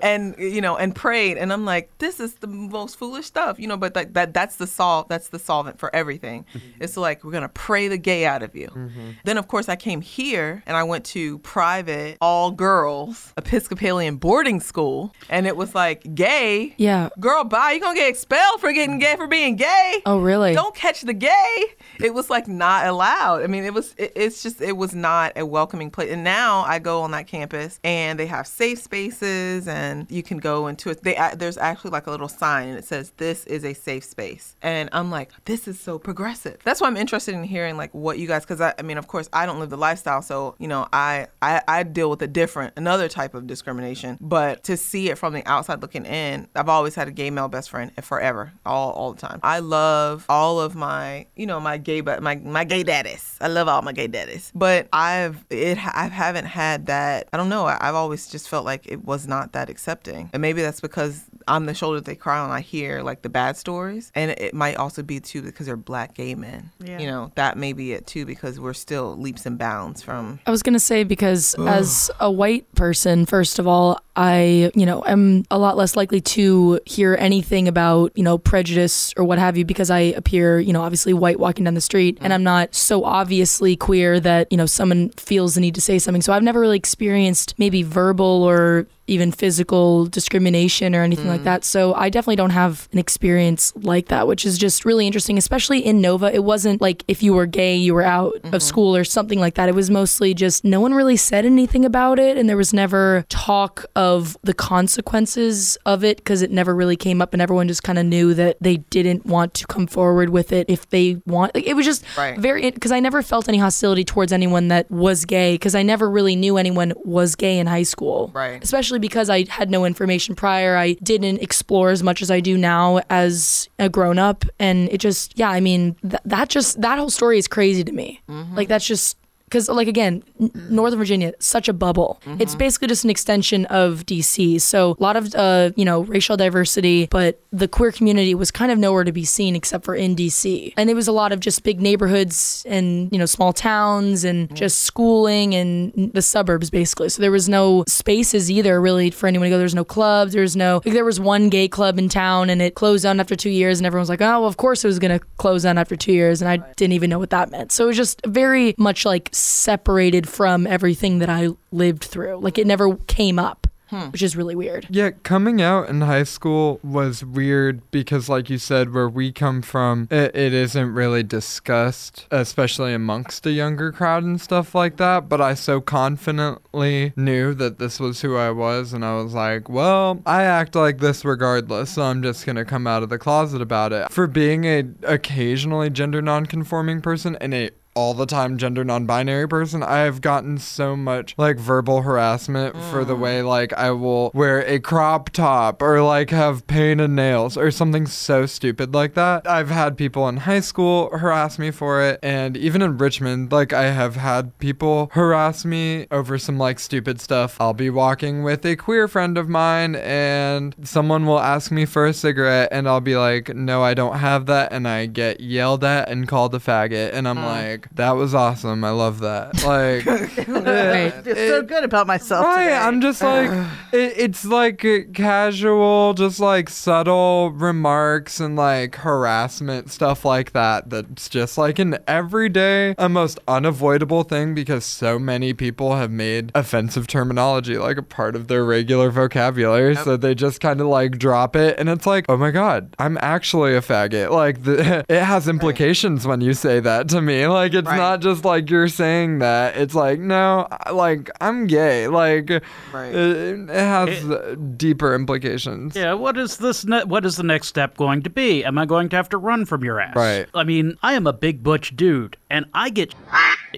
[0.00, 1.38] and you know, and prayed.
[1.38, 3.76] And I'm like, this is the most foolish stuff, you know.
[3.76, 5.08] But that, that that's the solve.
[5.08, 6.44] That's the solvent for everything.
[6.54, 6.82] Mm-hmm.
[6.82, 8.68] It's like we're gonna pray the gay out of you.
[8.68, 9.10] Mm-hmm.
[9.24, 14.60] Then of course I came here and I went to private all girls Episcopalian boarding
[14.60, 16.74] school, and it was like gay.
[16.76, 17.08] Yeah.
[17.18, 17.72] Girl, bye.
[17.72, 20.02] You're gonna get expelled for getting gay for being gay.
[20.06, 20.54] Oh really?
[20.54, 21.64] Don't catch the gay.
[21.98, 23.42] It was like not allowed.
[23.42, 23.94] I mean, it was.
[23.96, 26.10] It, it's just it was not a welcoming place.
[26.10, 30.38] And now I go on that campus and they have safe spaces and you can
[30.38, 31.02] go into it.
[31.02, 34.56] They there's actually like a little sign and it says this is a safe space.
[34.62, 36.58] And I'm like, this is so progressive.
[36.64, 39.06] That's why I'm interested in hearing like what you guys because I, I mean, of
[39.06, 42.28] course, I don't live the lifestyle, so you know, I, I I deal with a
[42.40, 44.16] different another type of discrimination.
[44.18, 47.48] But to see it from the outside looking in, I've always had a gay male
[47.48, 49.40] best friend forever, all all the time.
[49.42, 53.36] I love all of my you know my gay but my my gay daddies.
[53.42, 54.52] I love all my gay daddies.
[54.54, 57.28] But I've it I haven't had that.
[57.32, 57.66] I don't know.
[57.66, 61.66] I've always just felt like it was not that accepting, and maybe that's because I'm
[61.66, 62.50] the shoulder they cry on.
[62.50, 66.14] I hear like the bad stories, and it might also be too because they're black
[66.14, 66.70] gay men.
[66.78, 66.98] Yeah.
[66.98, 70.40] You know that may be it too because we're still leaps and bounds from.
[70.46, 71.66] I was gonna say because Ugh.
[71.66, 76.20] as a white person, first of all, I you know am a lot less likely
[76.20, 80.74] to hear anything about you know prejudice or what have you because I appear you
[80.74, 84.58] know obviously white walking down the street, and I'm not so obviously queer that you
[84.58, 86.20] know someone feels the need to say something.
[86.20, 91.30] So I've never really experienced maybe verbal or even physical discrimination or anything mm.
[91.30, 91.64] like that.
[91.64, 95.80] So I definitely don't have an experience like that, which is just really interesting, especially
[95.80, 96.32] in Nova.
[96.32, 98.54] It wasn't like if you were gay, you were out mm-hmm.
[98.54, 99.68] of school or something like that.
[99.68, 102.36] It was mostly just no one really said anything about it.
[102.36, 104.09] And there was never talk of
[104.42, 107.32] the consequences of it because it never really came up.
[107.32, 110.68] And everyone just kind of knew that they didn't want to come forward with it
[110.68, 111.54] if they want.
[111.54, 112.38] Like, it was just right.
[112.38, 116.10] very, because I never felt any hostility towards anyone that was gay because I never
[116.10, 118.30] really knew anyone was gay in high school.
[118.34, 118.62] Right.
[118.62, 120.76] Especially because I had no information prior.
[120.76, 124.44] I didn't explore as much as I do now as a grown up.
[124.58, 127.92] And it just, yeah, I mean, th- that just, that whole story is crazy to
[127.92, 128.20] me.
[128.28, 128.56] Mm-hmm.
[128.56, 129.16] Like, that's just,
[129.50, 130.22] because like again
[130.70, 132.20] northern virginia such a bubble.
[132.24, 132.40] Mm-hmm.
[132.40, 136.36] it's basically just an extension of dc so a lot of uh, you know racial
[136.36, 140.16] diversity but the queer community was kind of nowhere to be seen except for in
[140.16, 144.24] dc and it was a lot of just big neighborhoods and you know small towns
[144.24, 144.54] and mm-hmm.
[144.54, 147.08] just schooling and the suburbs basically.
[147.08, 149.58] So there was no spaces either really for anyone to go.
[149.58, 150.32] There's no clubs.
[150.32, 153.36] There's no like there was one gay club in town and it closed down after
[153.36, 155.62] two years and everyone was like oh well of course it was going to close
[155.64, 156.42] down after two years.
[156.42, 157.72] And i didn't even know what that meant.
[157.72, 162.36] So it was just very much like separated from everything that I lived through.
[162.36, 163.66] Like it never came up.
[163.90, 164.10] Hmm.
[164.10, 164.86] Which is really weird.
[164.88, 169.62] Yeah, coming out in high school was weird because, like you said, where we come
[169.62, 175.28] from, it, it isn't really discussed, especially amongst a younger crowd and stuff like that.
[175.28, 179.68] But I so confidently knew that this was who I was, and I was like,
[179.68, 183.60] well, I act like this regardless, so I'm just gonna come out of the closet
[183.60, 184.12] about it.
[184.12, 189.82] For being a occasionally gender nonconforming person and a all the time gender non-binary person
[189.82, 192.90] i have gotten so much like verbal harassment mm.
[192.90, 193.20] for the mm.
[193.20, 198.06] way like i will wear a crop top or like have painted nails or something
[198.06, 202.56] so stupid like that i've had people in high school harass me for it and
[202.56, 207.60] even in richmond like i have had people harass me over some like stupid stuff
[207.60, 212.06] i'll be walking with a queer friend of mine and someone will ask me for
[212.06, 215.82] a cigarette and i'll be like no i don't have that and i get yelled
[215.82, 217.44] at and called a faggot and i'm mm.
[217.44, 218.84] like like, that was awesome.
[218.84, 219.50] I love that.
[219.70, 222.44] Like, I feel so good about myself.
[222.44, 222.64] Right.
[222.64, 222.76] Today.
[222.76, 223.50] I'm just like,
[223.92, 230.90] it, it's like uh, casual, just like subtle remarks and like harassment stuff like that.
[230.90, 236.50] That's just like an everyday, a most unavoidable thing because so many people have made
[236.54, 239.94] offensive terminology like a part of their regular vocabulary.
[239.94, 240.04] Yep.
[240.04, 241.78] So they just kind of like drop it.
[241.78, 244.30] And it's like, oh my God, I'm actually a faggot.
[244.30, 246.30] Like, the, it has implications right.
[246.30, 247.46] when you say that to me.
[247.46, 247.96] Like, like it's right.
[247.96, 249.76] not just like you're saying that.
[249.76, 252.08] It's like no, like I'm gay.
[252.08, 252.60] Like uh,
[252.92, 253.14] right.
[253.14, 255.96] it, it has it, deeper implications.
[255.96, 256.14] Yeah.
[256.14, 256.84] What is this?
[256.84, 258.64] Ne- what is the next step going to be?
[258.64, 260.16] Am I going to have to run from your ass?
[260.16, 260.46] Right.
[260.54, 263.14] I mean, I am a big butch dude, and I get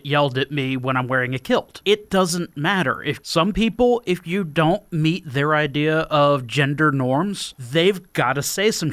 [0.03, 1.81] yelled at me when I'm wearing a kilt.
[1.85, 3.03] It doesn't matter.
[3.03, 8.43] If some people, if you don't meet their idea of gender norms, they've got to
[8.43, 8.93] say some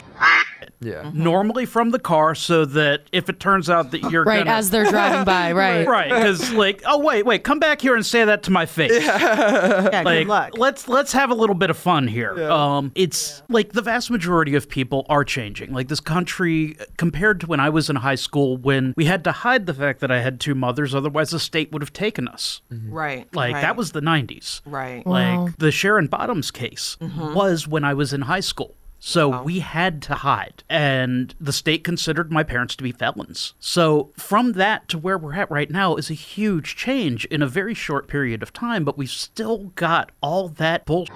[0.81, 1.03] Yeah.
[1.03, 1.23] Mm-hmm.
[1.23, 4.69] Normally from the car, so that if it turns out that you're right gonna, as
[4.69, 5.85] they're driving by, right?
[5.85, 8.91] right, because like, oh wait, wait, come back here and say that to my face.
[8.93, 10.57] Yeah, like good luck.
[10.57, 12.49] let's let's have a little bit of fun here.
[12.49, 15.73] Um, it's like the vast majority of people are changing.
[15.73, 19.31] Like this country, compared to when I was in high school, when we had to
[19.33, 22.61] hide the fact that I had two mothers, otherwise the state would have taken us.
[22.71, 22.91] Mm-hmm.
[22.91, 23.35] Right.
[23.35, 24.61] Like right, that was the '90s.
[24.65, 25.05] right.
[25.05, 25.45] Wow.
[25.45, 27.33] Like the Sharon Bottoms case mm-hmm.
[27.33, 28.75] was when I was in high school.
[28.99, 33.53] So we had to hide, and the state considered my parents to be felons.
[33.57, 37.47] So from that to where we're at right now is a huge change in a
[37.47, 41.15] very short period of time, but we've still got all that bullshit.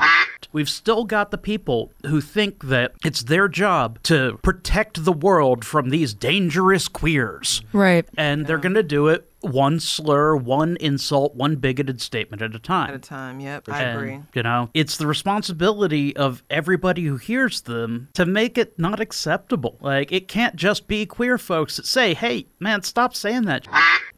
[0.51, 5.63] We've still got the people who think that it's their job to protect the world
[5.65, 7.61] from these dangerous queers.
[7.71, 8.05] Right.
[8.17, 12.59] And they're going to do it one slur, one insult, one bigoted statement at a
[12.59, 12.89] time.
[12.89, 13.39] At a time.
[13.41, 13.69] Yep.
[13.69, 14.19] I And, agree.
[14.33, 19.77] You know, it's the responsibility of everybody who hears them to make it not acceptable.
[19.81, 23.67] Like, it can't just be queer folks that say, hey, man, stop saying that.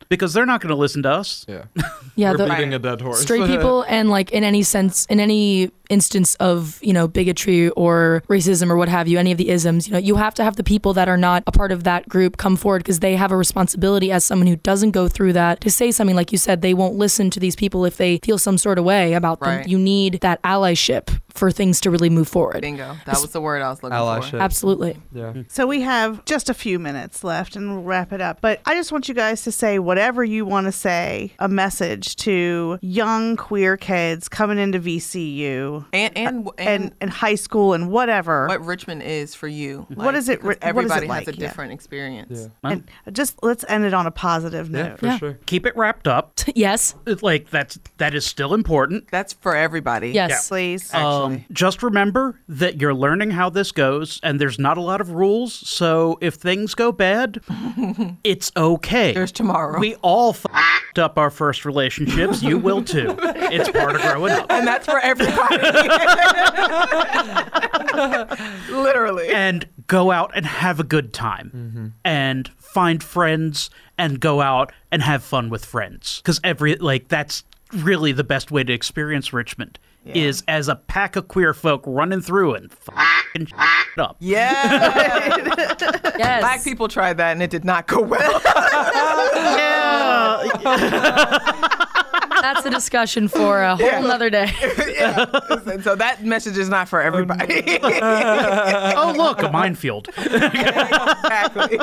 [0.09, 1.45] Because they're not going to listen to us.
[1.47, 1.65] Yeah.
[2.17, 2.31] Yeah.
[2.31, 3.21] We're the, beating a dead horse.
[3.21, 8.23] straight people and like in any sense in any instance of you know bigotry or
[8.29, 10.55] racism or what have you any of the isms you know you have to have
[10.55, 13.33] the people that are not a part of that group come forward because they have
[13.33, 16.61] a responsibility as someone who doesn't go through that to say something like you said
[16.61, 19.63] they won't listen to these people if they feel some sort of way about them
[19.67, 22.95] you need that allyship for things to really move forward Bingo.
[23.05, 24.31] That was the word I was looking Allyship.
[24.31, 24.37] for.
[24.37, 25.33] absolutely Yeah.
[25.49, 28.39] So we have just a few minutes left and we'll wrap it up.
[28.41, 32.15] But I just want you guys to say whatever you want to say, a message
[32.17, 37.89] to young queer kids coming into VCU And and and, and, and high school and
[37.91, 38.47] whatever.
[38.47, 39.85] what Richmond is for you.
[39.93, 41.25] What is it because ri- what is it Everybody like?
[41.27, 41.47] has a Yeah.
[41.47, 42.49] different experience.
[42.63, 42.69] Yeah.
[42.71, 44.99] And just let's end it on a positive Yeah, note.
[44.99, 45.17] for Yeah.
[45.17, 45.39] sure.
[45.45, 46.33] Keep it wrapped up.
[46.55, 49.09] yes It's Like, that's, that is still important.
[49.11, 50.11] That's for everybody.
[50.11, 50.93] yes Please.
[50.93, 51.24] Actually.
[51.24, 55.01] Um, Um, just remember that you're learning how this goes, and there's not a lot
[55.01, 55.53] of rules.
[55.53, 57.41] So if things go bad,
[58.23, 59.13] it's okay.
[59.13, 59.79] There's tomorrow.
[59.79, 62.41] We all fucked up our first relationships.
[62.41, 63.15] You will too.
[63.19, 64.51] It's part of growing up.
[64.51, 65.57] and that's for everybody.
[68.71, 69.29] Literally.
[69.29, 71.87] And go out and have a good time, mm-hmm.
[72.03, 76.17] and find friends, and go out and have fun with friends.
[76.17, 79.79] Because every like that's really the best way to experience Richmond.
[80.13, 83.47] Is as a pack of queer folk running through and f***ing
[83.97, 84.17] up.
[84.19, 85.37] Yeah.
[86.17, 88.41] yes Black people tried that and it did not go well.
[92.45, 94.45] that's a discussion for a whole other day
[95.49, 97.63] Listen, so that message is not for everybody.
[97.81, 100.07] oh look, a minefield.
[100.17, 101.77] exactly.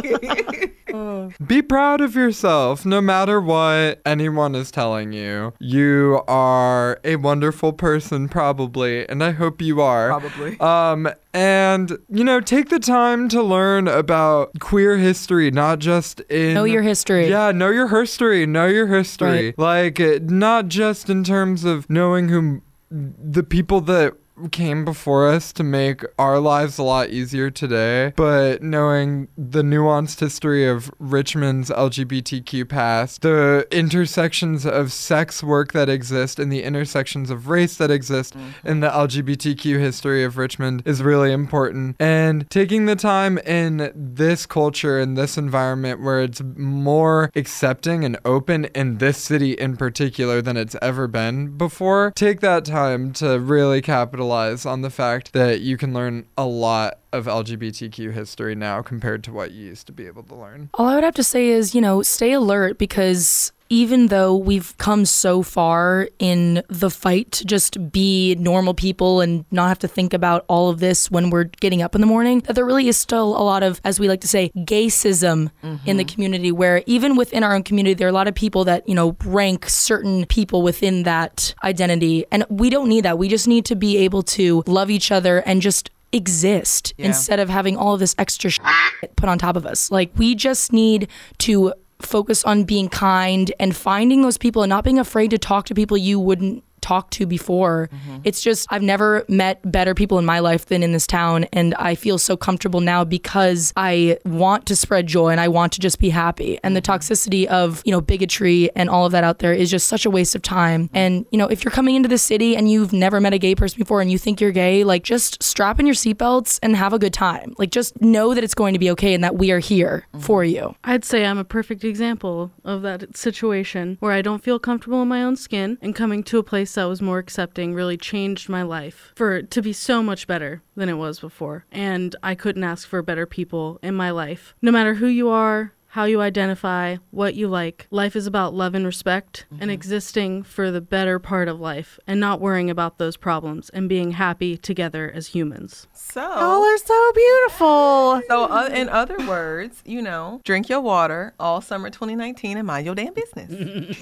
[1.46, 5.52] Be proud of yourself no matter what anyone is telling you.
[5.58, 10.08] You are a wonderful person, probably, and I hope you are.
[10.08, 10.60] Probably.
[10.60, 16.54] Um, and, you know, take the time to learn about queer history, not just in.
[16.54, 18.46] know your history Yeah, know your history.
[18.46, 19.54] Know your history.
[19.56, 24.14] Like, uh, not just in terms of knowing who the people that
[24.50, 30.20] came before us to make our lives a lot easier today, but knowing the nuanced
[30.20, 37.30] history of Richmond's LGBTQ past, the intersections of sex work that exist, and the intersections
[37.30, 38.68] of race that exist mm-hmm.
[38.68, 41.96] in the LGBTQ history of Richmond is really important.
[42.00, 48.18] And taking the time in this culture, in this environment where it's more accepting and
[48.24, 53.38] open in this city in particular than it's ever been before, take that time to
[53.38, 58.82] really capitalize on the fact that you can learn a lot of LGBTQ history now
[58.82, 60.70] compared to what you used to be able to learn.
[60.74, 64.76] All I would have to say is, you know, stay alert because even though we've
[64.76, 69.88] come so far in the fight to just be normal people and not have to
[69.88, 72.86] think about all of this when we're getting up in the morning, that there really
[72.86, 75.50] is still a lot of, as we like to say, gaysism
[75.86, 76.12] in the mm-hmm.
[76.12, 78.94] community, where even within our own community, there are a lot of people that, you
[78.94, 82.26] know, rank certain people within that identity.
[82.30, 83.16] And we don't need that.
[83.16, 87.06] We just need to be able to love each other and just exist Yeah.
[87.06, 89.90] instead of having all of this extra shit put on top of us.
[89.90, 91.08] Like we just need
[91.38, 91.72] to
[92.06, 95.74] focus on being kind and finding those people and not being afraid to talk to
[95.74, 97.88] people you wouldn't talk to before.
[97.92, 98.18] Mm-hmm.
[98.24, 101.74] It's just I've never met better people in my life than in this town and
[101.76, 105.80] I feel so comfortable now because I want to spread joy and I want to
[105.80, 106.58] just be happy.
[106.62, 106.92] And the mm-hmm.
[106.92, 110.10] toxicity of, you know, bigotry and all of that out there is just such a
[110.10, 110.88] waste of time.
[110.88, 110.96] Mm-hmm.
[110.96, 113.54] And, you know, if you're coming into the city and you've never met a gay
[113.54, 116.92] person before and you think you're gay, like just strap in your seatbelts and have
[116.92, 117.54] a good time.
[117.58, 120.44] Like just know that it's going to be okay and that we are here for
[120.44, 120.74] you.
[120.84, 125.08] I'd say I'm a perfect example of that situation where I don't feel comfortable in
[125.08, 128.48] my own skin and coming to a place space that was more accepting really changed
[128.48, 131.64] my life for to be so much better than it was before.
[131.70, 134.54] And I couldn't ask for better people in my life.
[134.62, 137.86] No matter who you are, how you identify, what you like.
[137.90, 139.60] Life is about love and respect mm-hmm.
[139.62, 143.90] and existing for the better part of life and not worrying about those problems and
[143.90, 145.86] being happy together as humans.
[145.92, 148.22] So, y'all are so beautiful.
[148.26, 152.86] So, uh, in other words, you know, drink your water all summer 2019 and mind
[152.86, 153.50] your damn business.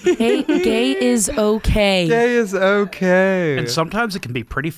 [0.16, 2.07] gay, gay is okay.
[2.07, 3.59] Gay is okay.
[3.59, 4.72] And sometimes it can be pretty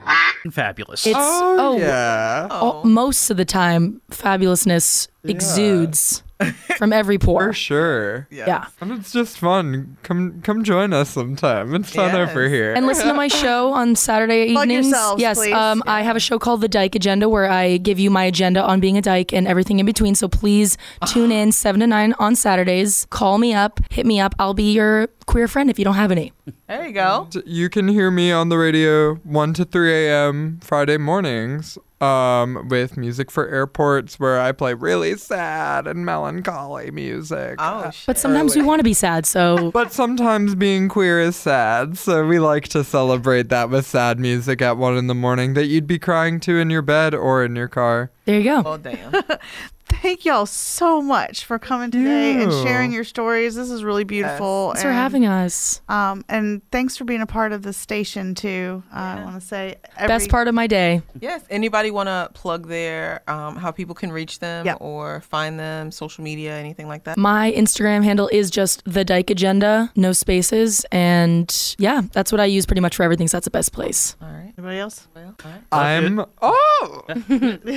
[0.51, 1.07] fabulous.
[1.07, 2.49] It's, oh, oh yeah.
[2.51, 2.83] Oh.
[2.85, 5.31] Most of the time, fabulousness yeah.
[5.31, 6.23] exudes.
[6.77, 7.47] from every pore.
[7.49, 8.29] For sure.
[8.31, 8.47] Yeah.
[8.47, 8.67] yeah.
[8.81, 9.97] And it's just fun.
[10.03, 11.75] Come come join us sometime.
[11.75, 12.31] It's fun yes.
[12.31, 12.75] over here.
[12.75, 14.91] And listen to my show on Saturday evenings.
[15.17, 15.39] yes.
[15.39, 15.93] Um, yeah.
[15.93, 18.81] I have a show called The Dyke Agenda where I give you my agenda on
[18.81, 20.15] being a dyke and everything in between.
[20.15, 20.77] So please
[21.07, 23.07] tune in seven to nine on Saturdays.
[23.11, 24.35] Call me up, hit me up.
[24.39, 26.33] I'll be your queer friend if you don't have any.
[26.67, 27.29] There you go.
[27.45, 30.61] You can hear me on the radio 1 to 3 a.m.
[30.63, 37.57] Friday mornings um, with music for airports where I play really sad and melancholy music.
[37.59, 38.07] Oh, shit.
[38.07, 39.71] But sometimes we want to be sad, so.
[39.83, 44.61] But sometimes being queer is sad, so we like to celebrate that with sad music
[44.61, 47.55] at 1 in the morning that you'd be crying to in your bed or in
[47.55, 48.11] your car.
[48.25, 48.63] There you go.
[48.67, 49.13] Oh, damn.
[49.93, 53.55] thank y'all so much for coming today and sharing your stories.
[53.55, 54.69] This is really beautiful.
[54.69, 54.83] Yes.
[54.83, 55.81] Thanks and, for having us.
[55.89, 58.83] Um, and thanks for being a part of the station too.
[58.93, 59.21] Uh, yeah.
[59.21, 61.03] I want to say every- best part of my day.
[61.21, 61.45] Yes.
[61.51, 64.79] Anybody want to plug their um, how people can reach them yep.
[64.81, 67.19] or find them, social media, anything like that?
[67.19, 72.47] My Instagram handle is just the Dyke Agenda, no spaces, and yeah, that's what I
[72.47, 73.29] use pretty much for everything.
[73.29, 74.17] So that's the best place.
[74.21, 74.53] All right.
[74.57, 75.09] Anybody else?
[75.15, 75.63] Well, all right.
[75.73, 77.03] I'm oh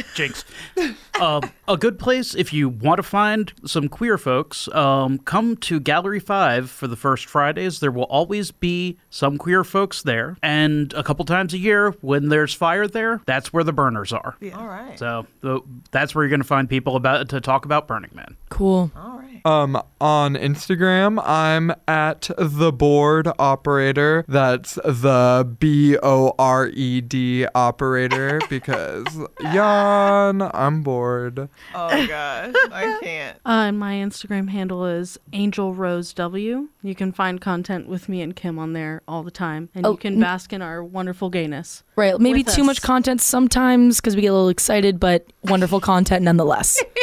[0.15, 0.43] Jinx.
[1.19, 4.67] Uh, a good place if you want to find some queer folks.
[4.69, 7.79] Um, come to Gallery Five for the first Fridays.
[7.79, 12.29] There will always be some queer folks there, and a couple times a year when
[12.29, 14.35] there's fire there, that's where the burners are.
[14.39, 14.57] Yeah.
[14.57, 14.97] All right.
[14.97, 15.61] So the,
[15.91, 18.35] that's where you're going to find people about to talk about Burning Man.
[18.55, 18.89] Cool.
[18.95, 19.45] All right.
[19.45, 24.23] Um, on Instagram, I'm at the bored operator.
[24.29, 29.05] That's the B O R E D operator because
[29.41, 30.41] yawn.
[30.41, 31.49] I'm bored.
[31.73, 33.37] Oh gosh, I can't.
[33.45, 36.69] Uh, and my Instagram handle is Angel Rose W.
[36.81, 39.91] You can find content with me and Kim on there all the time, and oh,
[39.91, 41.83] you can bask in our wonderful gayness.
[41.97, 42.67] Right, maybe too us.
[42.67, 46.81] much content sometimes because we get a little excited, but wonderful content nonetheless.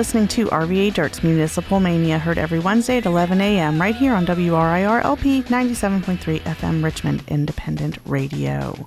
[0.00, 3.78] listening to RVA Dirt's Municipal Mania, heard every Wednesday at 11 a.m.
[3.78, 8.86] right here on WRIR LP 97.3 FM Richmond Independent Radio.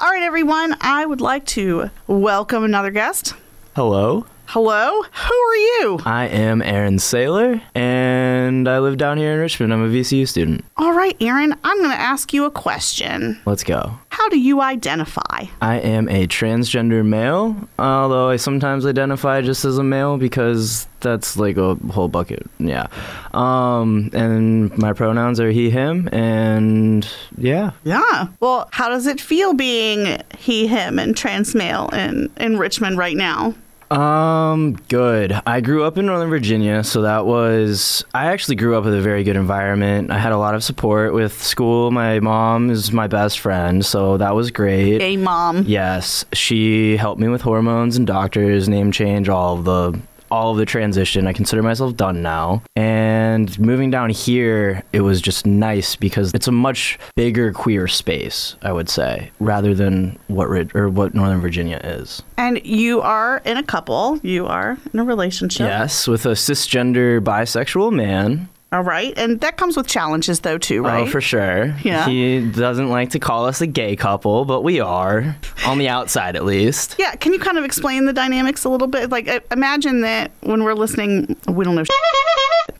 [0.00, 3.34] All right, everyone, I would like to welcome another guest.
[3.76, 4.24] Hello.
[4.54, 5.98] Hello, who are you?
[6.04, 9.72] I am Aaron Saylor, and I live down here in Richmond.
[9.72, 10.62] I'm a VCU student.
[10.76, 13.40] All right, Aaron, I'm going to ask you a question.
[13.46, 13.98] Let's go.
[14.10, 15.46] How do you identify?
[15.62, 21.38] I am a transgender male, although I sometimes identify just as a male because that's
[21.38, 22.46] like a whole bucket.
[22.58, 22.88] Yeah.
[23.32, 27.70] Um, and my pronouns are he, him, and yeah.
[27.84, 28.26] Yeah.
[28.40, 33.16] Well, how does it feel being he, him, and trans male in, in Richmond right
[33.16, 33.54] now?
[33.92, 35.38] Um, good.
[35.46, 38.04] I grew up in Northern Virginia, so that was.
[38.14, 40.10] I actually grew up with a very good environment.
[40.10, 41.90] I had a lot of support with school.
[41.90, 45.00] My mom is my best friend, so that was great.
[45.00, 45.64] Hey, mom.
[45.66, 50.00] Yes, she helped me with hormones and doctors, name change, all of the
[50.32, 51.26] all of the transition.
[51.26, 52.62] I consider myself done now.
[52.74, 58.56] And moving down here, it was just nice because it's a much bigger queer space,
[58.62, 62.22] I would say, rather than what or what Northern Virginia is.
[62.38, 64.18] And you are in a couple.
[64.22, 65.66] You are in a relationship.
[65.66, 69.12] Yes, with a cisgender bisexual man All right.
[69.18, 71.06] And that comes with challenges, though, too, right?
[71.06, 71.76] Oh, for sure.
[71.82, 72.08] Yeah.
[72.08, 76.36] He doesn't like to call us a gay couple, but we are, on the outside
[76.36, 76.96] at least.
[76.98, 77.14] Yeah.
[77.16, 79.10] Can you kind of explain the dynamics a little bit?
[79.10, 81.84] Like, uh, imagine that when we're listening, we don't know.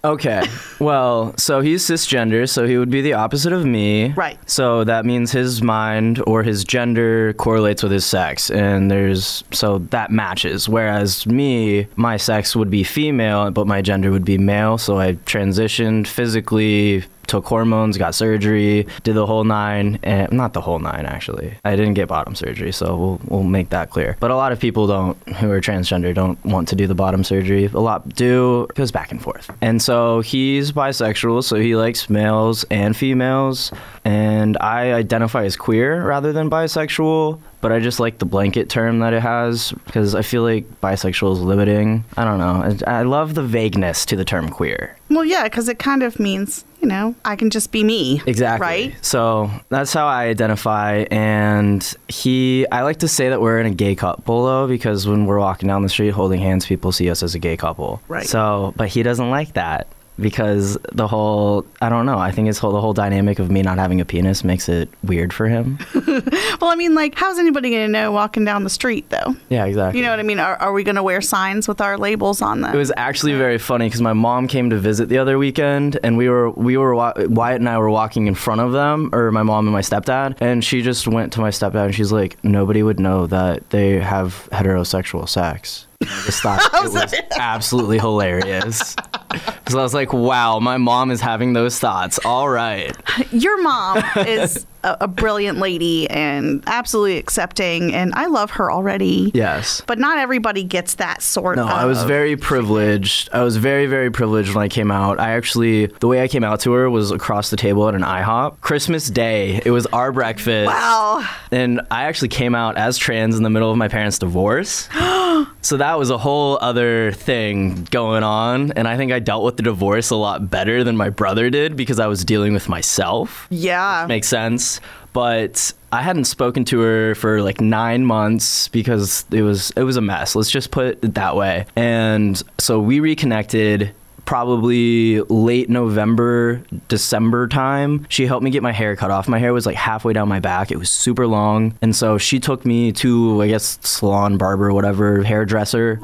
[0.05, 0.43] Okay.
[0.81, 4.13] Well, so he's cisgender, so he would be the opposite of me.
[4.13, 4.37] Right.
[4.51, 9.79] So that means his mind or his gender correlates with his sex, and there's so
[9.91, 10.69] that matches.
[10.69, 14.77] Whereas me, my sex would be female, but my gender would be male.
[14.77, 20.61] So I transitioned physically, took hormones, got surgery, did the whole nine, and not the
[20.61, 21.55] whole nine actually.
[21.65, 24.19] I didn't get bottom surgery, so we'll we'll make that clear.
[24.21, 27.25] But a lot of people don't who are transgender don't want to do the bottom
[27.25, 27.65] surgery.
[27.65, 28.67] A lot do.
[28.69, 29.51] It goes back and forth.
[29.63, 33.73] And so he's bisexual, so he likes males and females,
[34.05, 38.99] and I identify as queer rather than bisexual but I just like the blanket term
[38.99, 42.05] that it has because I feel like bisexual is limiting.
[42.17, 42.77] I don't know.
[42.87, 44.97] I, I love the vagueness to the term queer.
[45.09, 48.21] Well, yeah, because it kind of means, you know, I can just be me.
[48.27, 48.67] Exactly.
[48.67, 48.97] Right?
[49.05, 51.05] So that's how I identify.
[51.11, 55.27] And he, I like to say that we're in a gay couple though, because when
[55.27, 58.03] we're walking down the street holding hands, people see us as a gay couple.
[58.09, 58.27] Right.
[58.27, 59.87] So, but he doesn't like that
[60.19, 62.19] because the whole I don't know.
[62.19, 64.89] I think it's whole, the whole dynamic of me not having a penis makes it
[65.03, 65.79] weird for him.
[65.95, 69.37] well, I mean, like, how's anybody going to know walking down the street, though?
[69.49, 69.99] Yeah, exactly.
[69.99, 70.39] You know what I mean?
[70.39, 72.75] Are, are we going to wear signs with our labels on them?
[72.75, 76.17] It was actually very funny because my mom came to visit the other weekend, and
[76.17, 79.43] we were we were Wyatt and I were walking in front of them, or my
[79.43, 82.83] mom and my stepdad, and she just went to my stepdad and she's like, nobody
[82.83, 85.87] would know that they have heterosexual sex.
[86.03, 88.97] I just thought it was absolutely hilarious.
[89.31, 92.19] Because I was like, wow, my mom is having those thoughts.
[92.25, 92.95] All right.
[93.33, 99.31] Your mom is a, a, brilliant lady and absolutely accepting, and I love her already.
[99.35, 99.83] Yes.
[99.87, 101.69] But not everybody gets that sort no, of.
[101.69, 103.31] No, I was very privileged.
[103.33, 105.19] I was very, very privileged when I came out.
[105.19, 108.03] I actually, the way I came out to her was across the table at an
[108.03, 108.61] IHOP.
[108.61, 110.67] Christmas Day, it was our breakfast.
[110.67, 111.27] Wow.
[111.51, 114.89] And I actually came out as trans in the middle of my parents' divorce.
[115.61, 118.73] so that was a whole other thing going on.
[118.73, 121.77] And I think I dealt with the divorce a lot better than my brother did
[121.77, 123.47] because I was dealing with myself.
[123.51, 124.07] Yeah.
[124.09, 124.81] Makes sense
[125.13, 129.97] but I hadn't spoken to her for like nine months because it was it was
[129.97, 130.35] a mess.
[130.35, 131.67] Let's just put it that way.
[131.77, 133.93] And so we reconnected
[134.25, 138.07] probably late November, December time.
[138.09, 139.29] She helped me get my hair cut off.
[139.29, 140.71] My hair was like halfway down my back.
[140.71, 141.75] It was super long.
[141.83, 146.01] And so she took me to I guess salon barber whatever hairdresser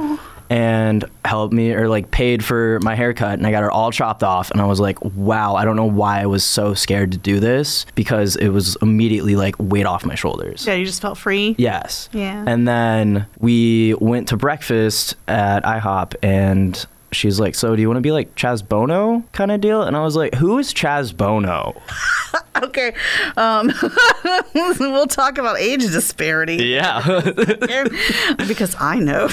[0.50, 4.22] and helped me or like paid for my haircut and I got it all chopped
[4.22, 7.18] off and I was like, wow, I don't know why I was so scared to
[7.18, 10.66] do this because it was immediately like weight off my shoulders.
[10.66, 11.54] Yeah, you just felt free.
[11.58, 12.08] Yes.
[12.12, 12.44] Yeah.
[12.46, 17.98] And then we went to breakfast at IHOP and she's like, "So do you want
[17.98, 21.16] to be like Chaz Bono kind of deal?" And I was like, "Who is Chaz
[21.16, 21.80] Bono?"
[22.62, 22.94] okay,
[23.36, 23.72] um,
[24.54, 26.56] we'll talk about age disparity.
[26.56, 27.00] Yeah,
[28.48, 29.28] because I know.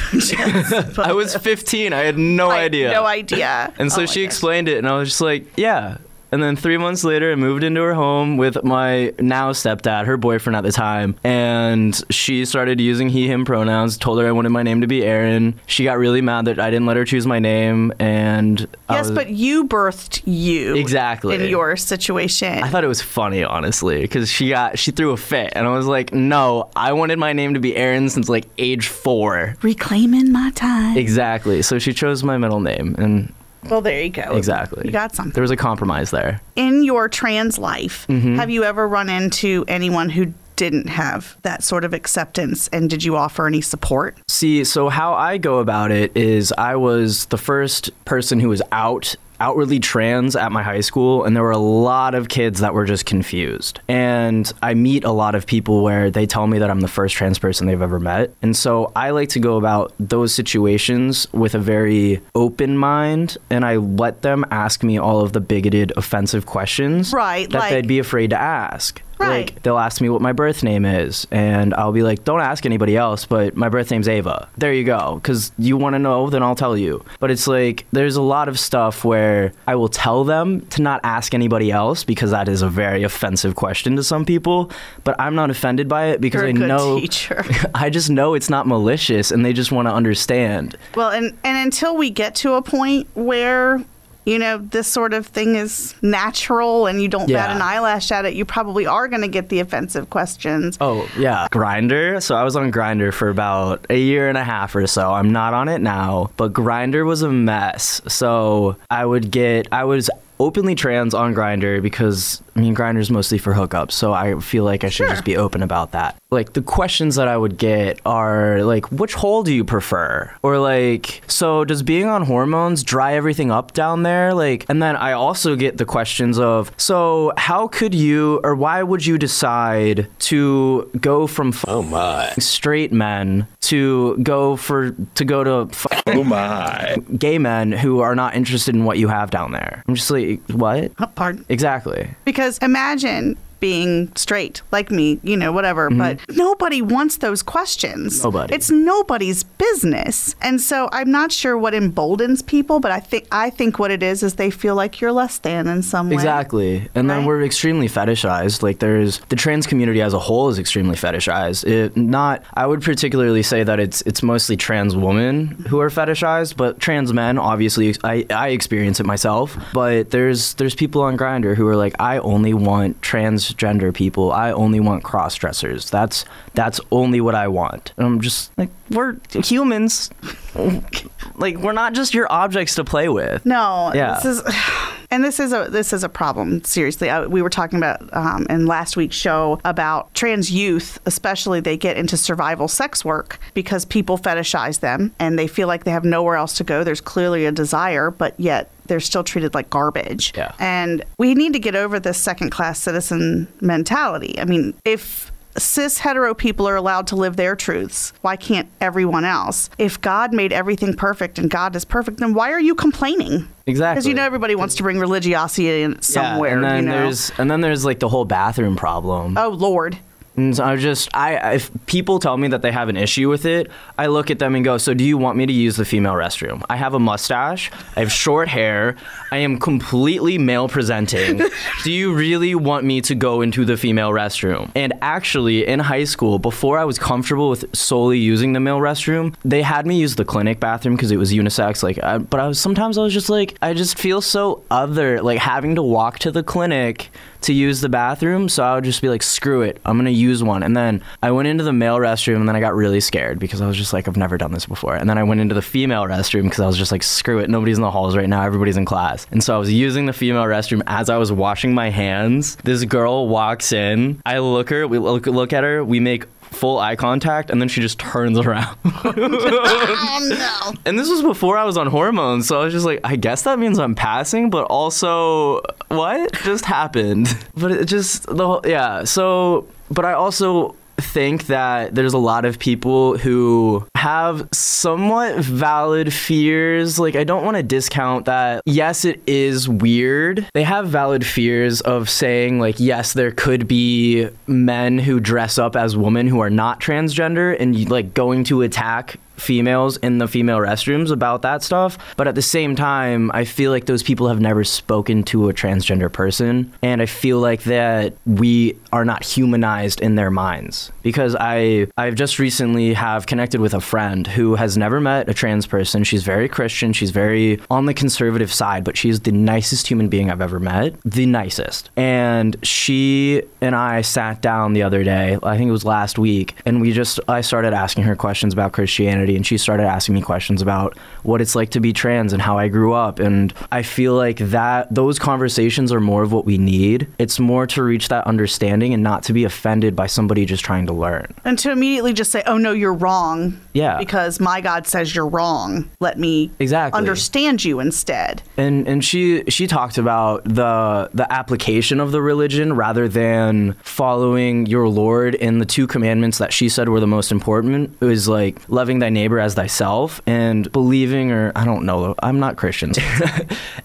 [0.98, 1.94] I was 15.
[1.94, 2.92] I had no I idea.
[2.92, 3.74] No idea.
[3.78, 5.98] And so oh she explained it, and I was just like, "Yeah."
[6.32, 10.18] And then three months later, I moved into her home with my now stepdad, her
[10.18, 11.16] boyfriend at the time.
[11.24, 15.04] And she started using he, him pronouns, told her I wanted my name to be
[15.04, 15.60] Aaron.
[15.68, 17.94] She got really mad that I didn't let her choose my name.
[18.00, 18.60] And
[18.90, 20.76] yes, was, but you birthed you.
[20.76, 21.36] Exactly.
[21.36, 22.64] In your situation.
[22.64, 25.54] I thought it was funny, honestly, because she got, she threw a fit.
[25.56, 28.88] And I was like, no, I wanted my name to be Aaron since like age
[28.88, 29.56] four.
[29.62, 30.98] Reclaiming my time.
[30.98, 31.62] Exactly.
[31.62, 32.96] So she chose my middle name.
[32.98, 33.34] And
[33.70, 34.36] well, there you go.
[34.36, 34.84] Exactly.
[34.86, 35.34] You got something.
[35.34, 36.42] There was a compromise there.
[36.56, 38.36] In your trans life, mm-hmm.
[38.36, 43.04] have you ever run into anyone who didn't have that sort of acceptance and did
[43.04, 44.18] you offer any support?
[44.28, 48.62] See, so how I go about it is I was the first person who was
[48.72, 52.74] out outwardly trans at my high school, and there were a lot of kids that
[52.74, 53.80] were just confused.
[53.88, 57.16] And I meet a lot of people where they tell me that I'm the first
[57.16, 58.34] trans person they've ever met.
[58.42, 63.66] And so I like to go about those situations with a very open mind, and
[63.66, 67.88] I let them ask me all of the bigoted, offensive questions right, that like, they'd
[67.88, 69.02] be afraid to ask.
[69.18, 69.52] Right.
[69.52, 72.66] Like they'll ask me what my birth name is, and I'll be like, "Don't ask
[72.66, 75.16] anybody else, but my birth name's Ava." There you go.
[75.16, 77.04] Because you want to know, then I'll tell you.
[77.20, 81.00] But it's like there's a lot of stuff where I will tell them to not
[81.04, 84.72] ask anybody else because that is a very offensive question to some people.
[85.04, 87.44] But I'm not offended by it because I know teacher.
[87.76, 90.78] I just know it's not malicious, and they just want to understand.
[90.96, 93.84] Well, and and until we get to a point where
[94.26, 97.46] you know, this sort of thing is natural and you don't Yeah.
[97.48, 100.78] bat an eyelash at it, you probably are going to get the offensive questions.
[100.82, 101.48] Oh, yeah.
[101.52, 102.22] Grindr.
[102.22, 105.14] So I was on Grindr for about a year and a half or so.
[105.14, 108.02] I'm not on it now, but Grindr was a mess.
[108.08, 113.38] So I would get, I was openly trans on Grindr because I mean Grindr's mostly
[113.38, 115.10] for hookups, so I feel like I should sure.
[115.10, 116.18] just be open about that.
[116.36, 120.30] Like the questions that I would get are like, which hole do you prefer?
[120.44, 124.34] Or like, so does being on hormones dry everything up down there?
[124.34, 128.84] Like, and then I also get the questions of, so how could you or why
[128.84, 135.44] would you decide to go from oh my straight men to go for to go
[135.44, 139.84] to oh my gay men who are not interested in what you have down there?
[139.88, 140.92] I'm just like, what?
[140.98, 141.46] Uh, pardon?
[141.48, 142.10] Exactly.
[142.26, 145.90] Because imagine being straight like me, you know, whatever.
[145.90, 145.98] Mm-hmm.
[145.98, 148.24] But nobody wants those questions.
[148.24, 148.54] Nobody.
[148.54, 150.36] It's nobody's business.
[150.40, 154.04] And so I'm not sure what emboldens people, but I think I think what it
[154.04, 156.14] is is they feel like you're less than in some way.
[156.14, 156.76] Exactly.
[156.94, 157.16] And right?
[157.16, 158.62] then we're extremely fetishized.
[158.62, 161.66] Like there's the trans community as a whole is extremely fetishized.
[161.66, 166.56] It not I would particularly say that it's it's mostly trans women who are fetishized,
[166.56, 169.58] but trans men obviously I, I experience it myself.
[169.74, 174.32] But there's there's people on Grindr who are like, I only want trans transgender people.
[174.32, 175.90] I only want cross dressers.
[175.90, 177.94] That's that's only what I want.
[177.98, 180.10] And I'm just like we're humans.
[181.36, 183.46] like we're not just your objects to play with.
[183.46, 183.92] No.
[183.94, 184.20] Yeah.
[184.22, 184.42] This is
[185.16, 186.62] and this is a this is a problem.
[186.66, 191.62] Seriously, I, we were talking about um, in last week's show about trans youth, especially
[191.62, 195.92] they get into survival sex work because people fetishize them and they feel like they
[195.92, 196.84] have nowhere else to go.
[196.84, 200.34] There's clearly a desire, but yet they're still treated like garbage.
[200.36, 200.52] Yeah.
[200.60, 204.38] And we need to get over this second class citizen mentality.
[204.38, 208.14] I mean, if cis hetero people are allowed to live their truths.
[208.22, 209.70] Why can't everyone else?
[209.78, 213.48] If God made everything perfect and God is perfect, then why are you complaining?
[213.66, 213.96] Exactly.
[213.96, 216.50] Because you know everybody wants to bring religiosity in somewhere.
[216.50, 217.04] Yeah, and then you know?
[217.04, 219.38] there's and then there's like the whole bathroom problem.
[219.38, 219.98] Oh Lord.
[220.38, 223.46] And so I just, I if people tell me that they have an issue with
[223.46, 225.86] it, I look at them and go, "So do you want me to use the
[225.86, 226.64] female restroom?
[226.70, 228.96] I have a mustache, I have short hair,
[229.32, 231.42] I am completely male presenting.
[231.84, 236.04] do you really want me to go into the female restroom?" And actually, in high
[236.04, 240.16] school, before I was comfortable with solely using the male restroom, they had me use
[240.16, 241.82] the clinic bathroom because it was unisex.
[241.82, 245.22] Like, I, but I was sometimes I was just like, I just feel so other,
[245.22, 247.10] like having to walk to the clinic
[247.46, 248.50] to use the bathroom.
[248.50, 250.64] So I would just be like, screw it, I'm gonna use one.
[250.64, 253.62] And then I went into the male restroom and then I got really scared because
[253.62, 254.96] I was just like, I've never done this before.
[254.96, 257.50] And then I went into the female restroom because I was just like, screw it,
[257.50, 259.28] nobody's in the halls right now, everybody's in class.
[259.32, 262.56] And so I was using the female restroom as I was washing my hands.
[262.58, 266.26] This girl walks in, I look her, we look, look at her, we make
[266.56, 268.78] full eye contact, and then she just turns around.
[268.86, 270.74] oh no!
[270.86, 273.44] And this was before I was on hormones, so I was just like, I guess
[273.44, 277.28] that means I'm passing, but also, what just happened?
[277.56, 279.04] But it just the whole, yeah.
[279.04, 286.14] So, but I also think that there's a lot of people who have somewhat valid
[286.14, 287.00] fears.
[287.00, 288.62] Like, I don't want to discount that.
[288.66, 290.48] Yes, it is weird.
[290.54, 295.76] They have valid fears of saying, like, yes, there could be men who dress up
[295.76, 300.58] as women who are not transgender and, like, going to attack females in the female
[300.58, 301.98] restrooms about that stuff.
[302.18, 305.54] But at the same time, I feel like those people have never spoken to a
[305.54, 306.74] transgender person.
[306.82, 310.92] And I feel like that we are not humanized in their minds.
[311.04, 315.34] Because I I've just recently have connected with a friend who has never met a
[315.34, 316.04] trans person.
[316.04, 316.94] She's very Christian.
[316.94, 320.96] She's very on the conservative side, but she's the nicest human being I've ever met.
[321.04, 321.90] The nicest.
[321.96, 326.56] And she and I sat down the other day, I think it was last week,
[326.66, 330.22] and we just I started asking her questions about Christianity and she started asking me
[330.22, 333.82] questions about what it's like to be trans and how I grew up and I
[333.82, 337.08] feel like that those conversations are more of what we need.
[337.18, 340.86] It's more to reach that understanding and not to be offended by somebody just trying
[340.88, 341.34] to learn.
[341.46, 343.98] And to immediately just say, "Oh no, you're wrong." Yeah.
[343.98, 345.90] Because my God says you're wrong.
[346.00, 348.42] Let me exactly understand you instead.
[348.58, 354.66] And and she she talked about the the application of the religion rather than following
[354.66, 357.96] your Lord in the two commandments that she said were the most important.
[358.02, 362.40] It was like loving thy neighbor as thyself and believing or I don't know I'm
[362.40, 362.92] not Christian.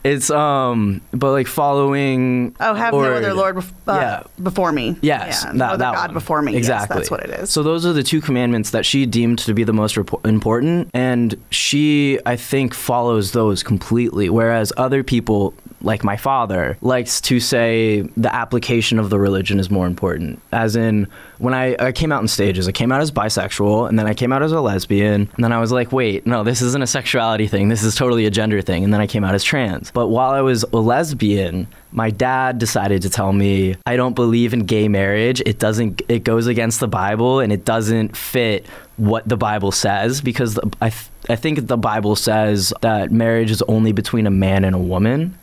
[0.02, 4.22] It's um but like following oh have or, no other Lord bef- uh, yeah.
[4.42, 4.96] before me.
[5.02, 6.14] Yes yeah, that, that God one.
[6.14, 6.56] before me.
[6.56, 7.50] Exactly yes, that's what it is.
[7.50, 10.90] So those are the two commandments that she deemed to be the most rep- important
[10.94, 17.40] and she I think follows those completely whereas other people like my father, likes to
[17.40, 20.40] say the application of the religion is more important.
[20.52, 21.06] As in,
[21.38, 24.14] when I, I came out in stages, I came out as bisexual, and then I
[24.14, 26.86] came out as a lesbian, and then I was like, wait, no, this isn't a
[26.86, 27.68] sexuality thing.
[27.68, 28.84] This is totally a gender thing.
[28.84, 29.90] And then I came out as trans.
[29.90, 34.52] But while I was a lesbian, my dad decided to tell me I don't believe
[34.52, 35.42] in gay marriage.
[35.46, 36.02] It doesn't.
[36.08, 38.66] It goes against the Bible, and it doesn't fit
[38.96, 43.62] what the Bible says because I th- I think the Bible says that marriage is
[43.62, 45.38] only between a man and a woman.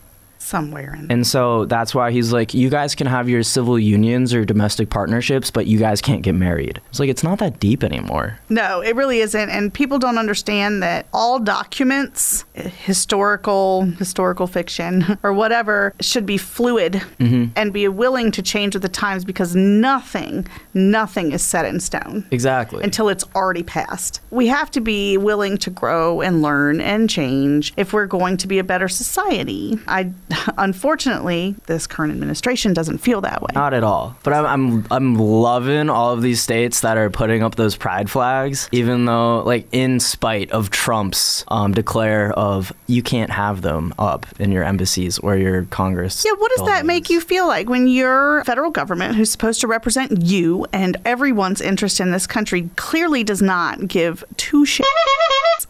[0.48, 4.34] Somewhere in and so that's why he's like you guys can have your civil unions
[4.34, 6.82] or domestic partnerships but you guys can't get married.
[6.90, 8.40] It's like it's not that deep anymore.
[8.50, 15.34] No it really isn't and people don't understand that all documents historical historical fiction or
[15.34, 17.46] whatever should be fluid mm-hmm.
[17.56, 22.26] and be willing to change with the times because nothing nothing is set in stone
[22.32, 22.84] exactly.
[22.84, 24.22] until it's already passed.
[24.32, 28.48] We have to be willing to grow and learn and change if we're going to
[28.48, 29.78] be a better society.
[29.88, 30.12] I
[30.58, 33.50] unfortunately, this current administration doesn't feel that way.
[33.54, 34.16] Not at all.
[34.24, 38.10] But I'm, I'm, I'm loving all of these states that are putting up those pride
[38.10, 43.94] flags, even though, like, in spite of Trump's um, declare of you can't have them
[44.00, 46.24] up in your embassies or your Congress.
[46.26, 46.80] Yeah, what does buildings.
[46.80, 50.98] that make you feel like when your federal government, who's supposed to represent you and
[51.06, 54.86] everyone's interest in this country, clearly does not give two shits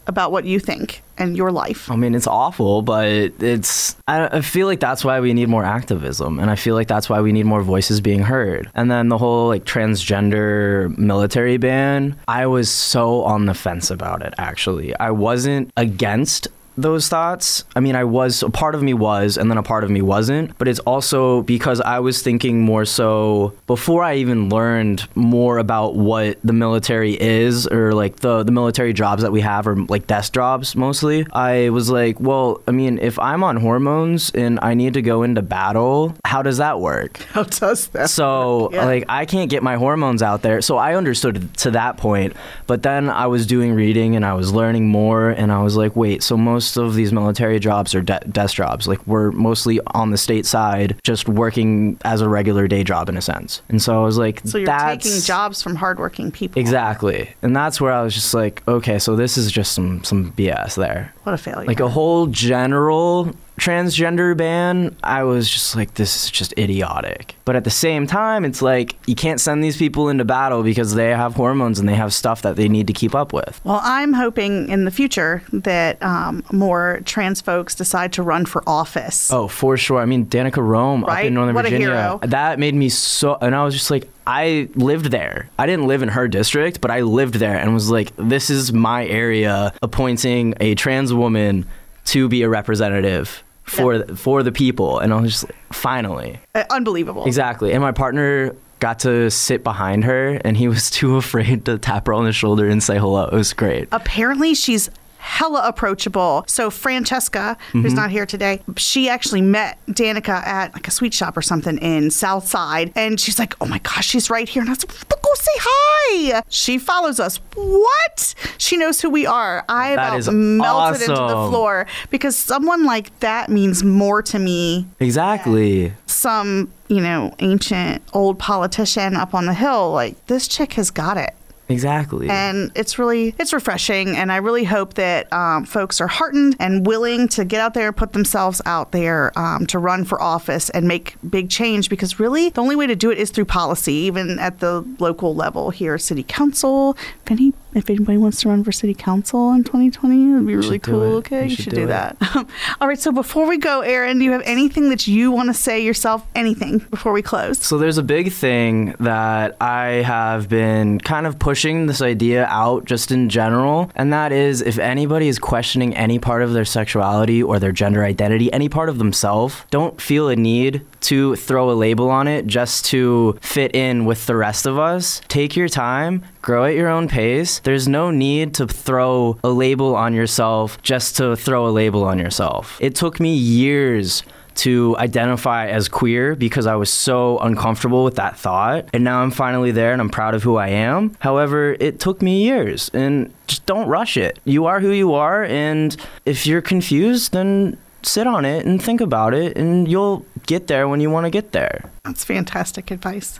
[0.06, 1.02] about what you think?
[1.18, 1.90] And your life.
[1.90, 3.96] I mean, it's awful, but it's.
[4.06, 7.08] I, I feel like that's why we need more activism, and I feel like that's
[7.08, 8.70] why we need more voices being heard.
[8.74, 14.22] And then the whole like transgender military ban, I was so on the fence about
[14.22, 14.34] it.
[14.38, 16.48] Actually, I wasn't against
[16.78, 17.64] those thoughts.
[17.74, 20.00] I mean, I was a part of me was, and then a part of me
[20.00, 20.56] wasn't.
[20.58, 25.96] But it's also because I was thinking more so before I even learned more about
[25.96, 30.06] what the military is, or like the the military jobs that we have, or like
[30.06, 31.26] desk jobs mostly.
[31.32, 35.24] I was like, well, I mean, if I'm on hormones and I need to go
[35.24, 37.18] into battle, how does that work?
[37.38, 38.10] How does that?
[38.10, 38.84] So yeah.
[38.84, 40.60] like, I can't get my hormones out there.
[40.60, 42.34] So I understood to that point.
[42.66, 45.94] But then I was doing reading and I was learning more, and I was like,
[45.96, 48.86] wait, so most most of these military jobs are de- desk jobs.
[48.86, 53.16] Like we're mostly on the state side, just working as a regular day job in
[53.16, 53.62] a sense.
[53.68, 56.60] And so I was like, so you're taking jobs from hardworking people.
[56.60, 60.32] Exactly, and that's where I was just like, okay, so this is just some some
[60.32, 61.14] BS there.
[61.22, 61.66] What a failure!
[61.66, 67.34] Like a whole general transgender ban, I was just like, this is just idiotic.
[67.44, 70.94] But at the same time, it's like, you can't send these people into battle because
[70.94, 73.60] they have hormones and they have stuff that they need to keep up with.
[73.64, 78.62] Well, I'm hoping in the future that um, more trans folks decide to run for
[78.66, 79.30] office.
[79.32, 79.98] Oh, for sure.
[80.00, 81.20] I mean, Danica Roem right?
[81.20, 82.18] up in Northern what Virginia.
[82.22, 85.48] That made me so, and I was just like, I lived there.
[85.58, 88.74] I didn't live in her district, but I lived there and was like, this is
[88.74, 91.66] my area appointing a trans woman
[92.06, 94.14] to be a representative for yeah.
[94.14, 97.24] for the people, and I was just like, finally uh, unbelievable.
[97.24, 101.78] Exactly, and my partner got to sit behind her, and he was too afraid to
[101.78, 103.24] tap her on the shoulder and say hello.
[103.26, 103.88] It was great.
[103.92, 106.44] Apparently, she's hella approachable.
[106.46, 107.82] So Francesca, mm-hmm.
[107.82, 111.78] who's not here today, she actually met Danica at like a sweet shop or something
[111.78, 115.08] in Southside, and she's like, "Oh my gosh, she's right here!" And I was like,
[115.08, 117.38] "Go say hi." She follows us.
[117.54, 118.34] What?
[118.56, 119.64] She knows who we are.
[119.68, 121.10] I that about melted awesome.
[121.10, 124.86] into the floor because someone like that means more to me.
[125.00, 125.92] Exactly.
[126.06, 129.92] Some you know, ancient old politician up on the hill.
[129.92, 131.34] Like, this chick has got it.
[131.68, 132.28] Exactly.
[132.30, 136.86] And it's really it's refreshing, and I really hope that um, folks are heartened and
[136.86, 140.88] willing to get out there put themselves out there um, to run for office and
[140.88, 141.90] make big change.
[141.90, 145.34] Because really, the only way to do it is through policy, even at the local
[145.34, 146.96] level here, city council.
[147.24, 150.78] If any if anybody wants to run for city council in 2020, it'd be really
[150.78, 151.02] cool.
[151.16, 152.16] Okay, you, you should, should, do, do that.
[152.80, 152.98] All right.
[152.98, 156.26] So before we go, Aaron, do you have anything that you want to say yourself?
[156.34, 157.58] Anything before we close?
[157.58, 162.84] So there's a big thing that I have been kind of pushing this idea out
[162.84, 167.42] just in general, and that is if anybody is questioning any part of their sexuality
[167.42, 171.72] or their gender identity, any part of themselves, don't feel a need to throw a
[171.72, 175.20] label on it just to fit in with the rest of us.
[175.28, 177.60] Take your time, grow at your own pace.
[177.60, 182.18] There's no need to throw a label on yourself just to throw a label on
[182.18, 182.78] yourself.
[182.80, 184.22] It took me years
[184.58, 188.88] to identify as queer because I was so uncomfortable with that thought.
[188.92, 191.16] And now I'm finally there and I'm proud of who I am.
[191.20, 194.40] However, it took me years and just don't rush it.
[194.44, 195.44] You are who you are.
[195.44, 200.66] And if you're confused, then sit on it and think about it and you'll get
[200.66, 201.90] there when you want to get there.
[202.04, 203.38] That's fantastic advice.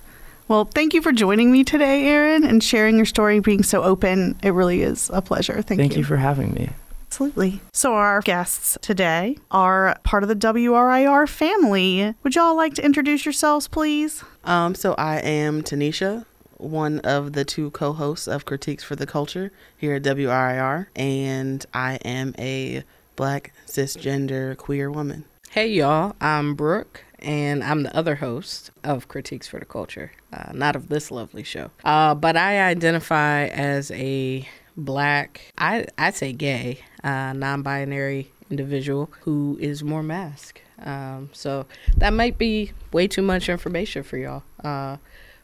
[0.48, 4.34] Well, thank you for joining me today, Aaron, and sharing your story, being so open.
[4.42, 5.60] It really is a pleasure.
[5.60, 5.76] Thank, you.
[5.76, 5.98] thank you.
[5.98, 6.70] you for having me.
[7.08, 7.60] Absolutely.
[7.74, 12.14] So, our guests today are part of the WRIR family.
[12.22, 14.24] Would y'all like to introduce yourselves, please?
[14.42, 16.24] Um, so, I am Tanisha,
[16.56, 21.66] one of the two co hosts of Critiques for the Culture here at WRIR, and
[21.74, 22.84] I am a
[23.16, 25.26] black, cisgender, queer woman.
[25.50, 26.16] Hey, y'all.
[26.22, 30.88] I'm Brooke and I'm the other host of Critiques for the Culture, uh, not of
[30.88, 31.70] this lovely show.
[31.84, 39.58] Uh, but I identify as a black, I I say gay, uh, non-binary individual who
[39.60, 40.62] is more masked.
[40.82, 41.66] Um, so
[41.96, 44.44] that might be way too much information for y'all.
[44.62, 44.98] Uh,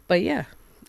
[0.06, 0.44] but yeah,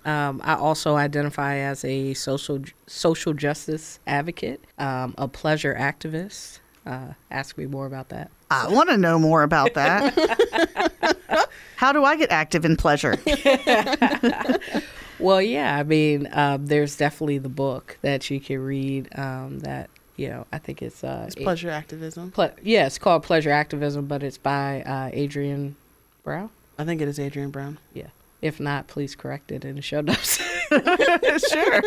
[0.05, 6.59] um, I also identify as a social social justice advocate, um, a pleasure activist.
[6.85, 8.29] Uh, ask me more about that.
[8.51, 11.49] I want to know more about that.
[11.75, 13.17] How do I get active in pleasure?
[15.19, 19.89] well, yeah, I mean, um, there's definitely the book that you can read um, that
[20.15, 22.31] you know, I think it's uh, it's pleasure activism.
[22.31, 25.75] Ple- yeah, it's called pleasure activism, but it's by uh, Adrienne
[26.23, 26.49] Brown.
[26.77, 27.79] I think it is Adrienne Brown.
[27.93, 28.07] Yeah.
[28.41, 30.39] If not, please correct it in the show notes.
[31.49, 31.81] sure.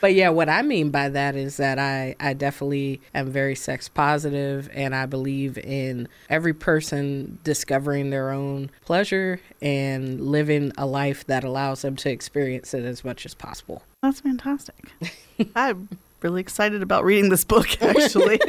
[0.00, 3.88] But yeah, what I mean by that is that I, I definitely am very sex
[3.88, 11.26] positive and I believe in every person discovering their own pleasure and living a life
[11.26, 13.82] that allows them to experience it as much as possible.
[14.02, 14.92] That's fantastic.
[15.56, 15.88] I'm
[16.20, 18.40] really excited about reading this book, actually.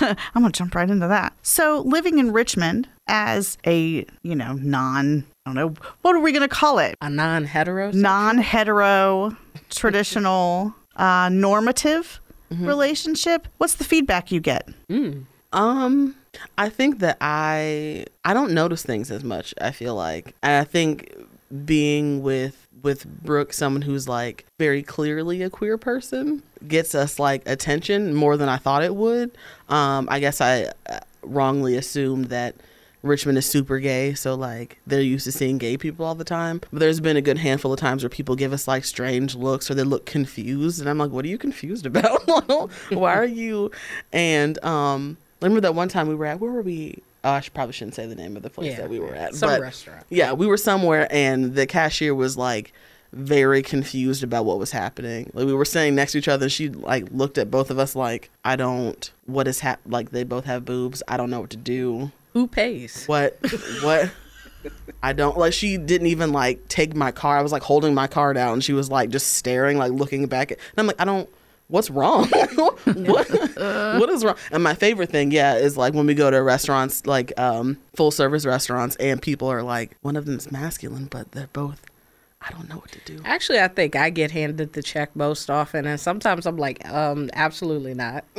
[0.00, 1.34] I'm going to jump right into that.
[1.42, 6.32] So, living in Richmond as a, you know, non, I don't know, what are we
[6.32, 6.96] going to call it?
[7.02, 7.90] A non hetero?
[7.92, 9.36] Non hetero,
[9.70, 12.18] traditional, uh, normative
[12.50, 12.66] mm-hmm.
[12.66, 13.46] relationship.
[13.58, 14.68] What's the feedback you get?
[14.88, 15.24] Mm.
[15.52, 16.16] Um,
[16.56, 19.54] I think that I I don't notice things as much.
[19.60, 21.14] I feel like I think
[21.64, 27.46] being with with Brooke, someone who's like very clearly a queer person, gets us like
[27.46, 29.30] attention more than I thought it would.
[29.68, 32.54] Um, I guess I uh, wrongly assumed that
[33.04, 36.62] Richmond is super gay, so like they're used to seeing gay people all the time.
[36.72, 39.70] But there's been a good handful of times where people give us like strange looks
[39.70, 42.26] or they look confused, and I'm like, "What are you confused about?
[42.90, 43.70] Why are you?"
[44.12, 47.02] And um, remember that one time we were at where were we?
[47.22, 49.14] Oh, I should, probably shouldn't say the name of the place yeah, that we were
[49.14, 49.34] at.
[49.34, 50.04] Some but, restaurant.
[50.08, 52.72] Yeah, we were somewhere, and the cashier was like
[53.14, 55.30] very confused about what was happening.
[55.32, 57.78] Like we were sitting next to each other, and she like looked at both of
[57.78, 59.10] us like, "I don't.
[59.26, 59.80] What is hap?
[59.86, 61.02] Like they both have boobs.
[61.08, 62.12] I don't know what to do.
[62.32, 63.06] Who pays?
[63.06, 63.38] What?
[63.82, 64.10] what?"
[65.02, 67.36] I don't like she didn't even like take my car.
[67.36, 70.26] I was like holding my card out and she was like just staring, like looking
[70.26, 71.28] back at and I'm like, I don't
[71.68, 72.28] what's wrong?
[72.84, 74.36] what what is wrong?
[74.50, 78.10] And my favorite thing, yeah, is like when we go to restaurants, like um, full
[78.10, 81.84] service restaurants, and people are like, one of them's masculine, but they're both.
[82.46, 83.20] I don't know what to do.
[83.24, 87.30] Actually, I think I get handed the check most often, and sometimes I'm like, um,
[87.32, 88.24] absolutely not.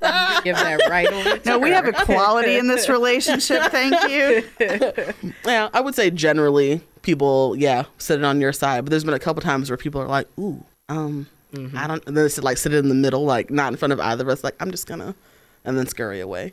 [0.00, 1.40] Like, give that right over.
[1.44, 3.64] No, we have equality in this relationship.
[3.64, 4.44] Thank you.
[5.44, 9.14] yeah, I would say generally people, yeah, sit it on your side, but there's been
[9.14, 11.76] a couple times where people are like, ooh, um, mm-hmm.
[11.76, 12.02] I don't.
[12.06, 14.30] And Then it's like sit in the middle, like not in front of either of
[14.30, 14.44] us.
[14.44, 15.14] Like I'm just gonna,
[15.64, 16.52] and then scurry away.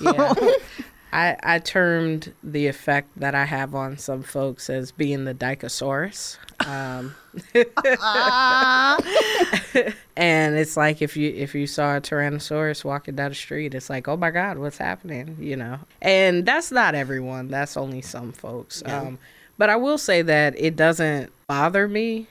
[0.00, 0.34] yeah.
[1.12, 6.38] I I termed the effect that I have on some folks as being the Dicosaurus.
[6.66, 7.14] Um,
[10.16, 13.90] and it's like if you if you saw a Tyrannosaurus walking down the street, it's
[13.90, 15.36] like, oh my God, what's happening?
[15.38, 15.78] You know.
[16.00, 17.48] And that's not everyone.
[17.48, 18.82] That's only some folks.
[18.86, 19.00] Yeah.
[19.00, 19.18] Um,
[19.58, 22.26] but I will say that it doesn't bother me.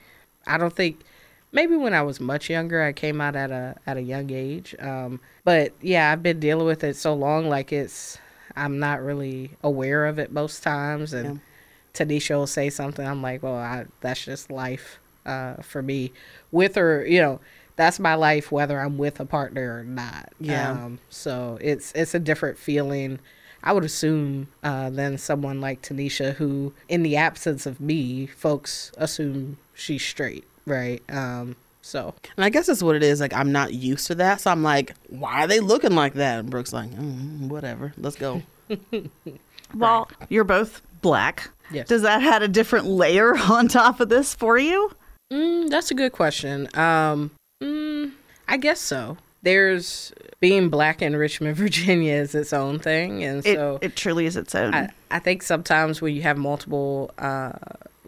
[0.46, 1.00] I don't think
[1.52, 4.74] maybe when I was much younger, I came out at a at a young age.
[4.80, 8.18] Um, but yeah, I've been dealing with it so long, like it's
[8.56, 11.12] I'm not really aware of it most times.
[11.12, 11.40] And yeah.
[11.94, 16.12] Tanisha will say something, I'm like, well, I, that's just life uh, for me.
[16.50, 17.40] With or you know,
[17.76, 20.32] that's my life whether I'm with a partner or not.
[20.40, 20.72] Yeah.
[20.72, 23.18] Um, so it's it's a different feeling.
[23.64, 28.90] I would assume uh, than someone like Tanisha, who, in the absence of me, folks
[28.98, 31.02] assume she's straight right?
[31.08, 33.20] Um, so, and I guess that's what it is.
[33.20, 36.38] Like, I'm not used to that, so I'm like, why are they looking like that?
[36.38, 38.40] And Brooke's like, mm, whatever, let's go.
[39.74, 41.50] well, you're both black.
[41.72, 41.88] Yes.
[41.88, 44.92] Does that add a different layer on top of this for you?
[45.32, 46.68] Mm, that's a good question.
[46.74, 48.12] Um, mm,
[48.46, 49.16] I guess so.
[49.42, 54.26] There's being black in Richmond, Virginia is its own thing, and so it, it truly
[54.26, 54.72] is its own.
[54.72, 57.52] I, I, think sometimes when you have multiple uh,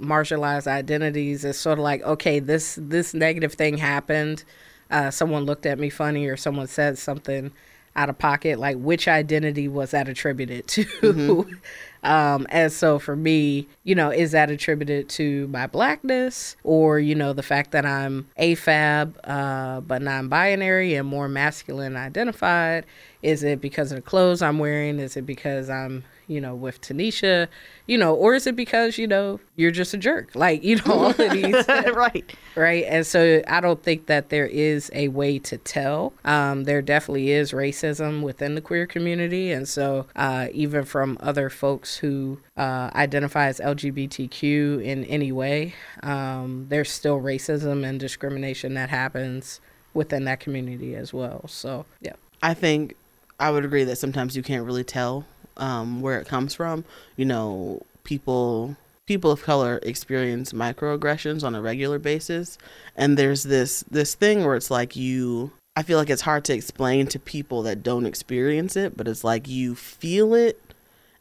[0.00, 4.44] marginalized identities it's sort of like okay this this negative thing happened.
[4.90, 7.50] Uh, someone looked at me funny or someone said something
[7.96, 10.84] out of pocket like which identity was that attributed to?
[10.84, 11.54] Mm-hmm.
[12.08, 17.14] um, and so for me you know is that attributed to my blackness or you
[17.14, 22.84] know the fact that i'm afab uh, but non-binary and more masculine identified?
[23.22, 24.98] Is it because of the clothes i'm wearing?
[24.98, 27.48] Is it because i'm you know, with Tanisha,
[27.86, 30.34] you know, or is it because, you know, you're just a jerk?
[30.34, 31.68] Like, you know, all of these.
[31.68, 32.24] right.
[32.56, 32.84] Right.
[32.88, 36.12] And so I don't think that there is a way to tell.
[36.24, 39.52] Um, there definitely is racism within the queer community.
[39.52, 45.74] And so uh, even from other folks who uh, identify as LGBTQ in any way,
[46.02, 49.60] um, there's still racism and discrimination that happens
[49.92, 51.46] within that community as well.
[51.48, 52.14] So, yeah.
[52.42, 52.94] I think
[53.40, 55.24] I would agree that sometimes you can't really tell
[55.56, 56.84] um, where it comes from.
[57.16, 58.76] You know, people
[59.06, 62.58] people of color experience microaggressions on a regular basis,
[62.96, 65.52] and there's this this thing where it's like you.
[65.76, 69.24] I feel like it's hard to explain to people that don't experience it, but it's
[69.24, 70.60] like you feel it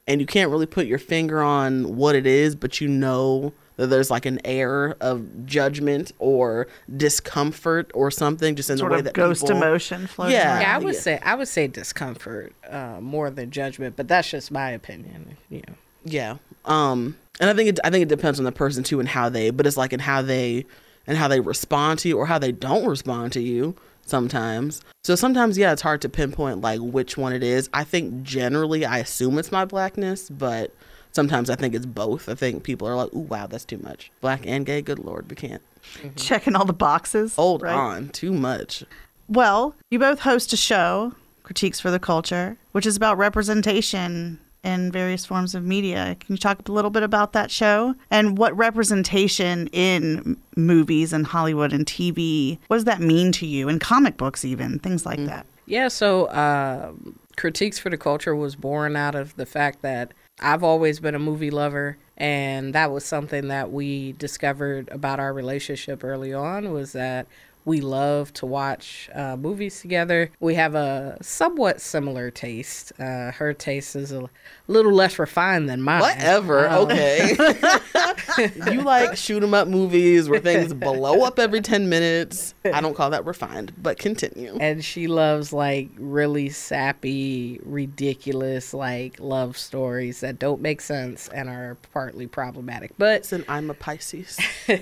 [0.08, 3.88] and you can't really put your finger on what it is, but you know that
[3.88, 9.00] there's like an air of judgment or discomfort or something just in sort the way
[9.00, 10.62] of that ghost people, emotion floating yeah.
[10.62, 14.52] Yeah, I would say I would say discomfort uh, more than judgment, but that's just
[14.52, 15.38] my opinion.
[15.50, 15.74] You know.
[16.06, 16.38] Yeah.
[16.66, 19.30] Um, and I think it I think it depends on the person too and how
[19.30, 20.66] they, but it's like in how they
[21.08, 24.82] and how they respond to you or how they don't respond to you sometimes.
[25.04, 27.70] So sometimes yeah, it's hard to pinpoint like which one it is.
[27.74, 30.74] I think generally I assume it's my blackness, but
[31.14, 32.28] sometimes I think it's both.
[32.28, 35.30] I think people are like, "Ooh, wow, that's too much." Black and gay, good lord,
[35.30, 35.62] we can't.
[35.98, 36.16] Mm-hmm.
[36.16, 37.36] Checking all the boxes.
[37.36, 37.74] Hold right?
[37.74, 38.84] on, too much.
[39.28, 44.92] Well, you both host a show, Critiques for the Culture, which is about representation in
[44.92, 46.16] various forms of media.
[46.20, 51.26] Can you talk a little bit about that show and what representation in movies and
[51.26, 52.60] Hollywood and TV?
[52.68, 53.68] What does that mean to you?
[53.68, 55.28] And comic books, even things like mm.
[55.28, 55.46] that.
[55.66, 55.90] Yeah.
[55.90, 56.94] So, uh,
[57.36, 60.14] Critiques for the Culture was born out of the fact that
[60.44, 65.34] I've always been a movie lover and that was something that we discovered about our
[65.34, 67.28] relationship early on was that
[67.66, 70.32] we love to watch uh, movies together.
[70.40, 72.92] We have a somewhat similar taste.
[73.00, 74.30] Uh, her taste is a
[74.68, 76.02] little less refined than mine.
[76.02, 76.68] Whatever.
[76.68, 77.36] Um, okay.
[78.72, 82.54] you like shoot 'em up movies where things blow up every 10 minutes.
[82.66, 84.58] I don't call that refined, but continue.
[84.60, 91.50] And she loves like really sappy, ridiculous like love stories that don't make sense and
[91.50, 92.92] are partly problematic.
[92.98, 94.40] But Listen, I'm a Pisces.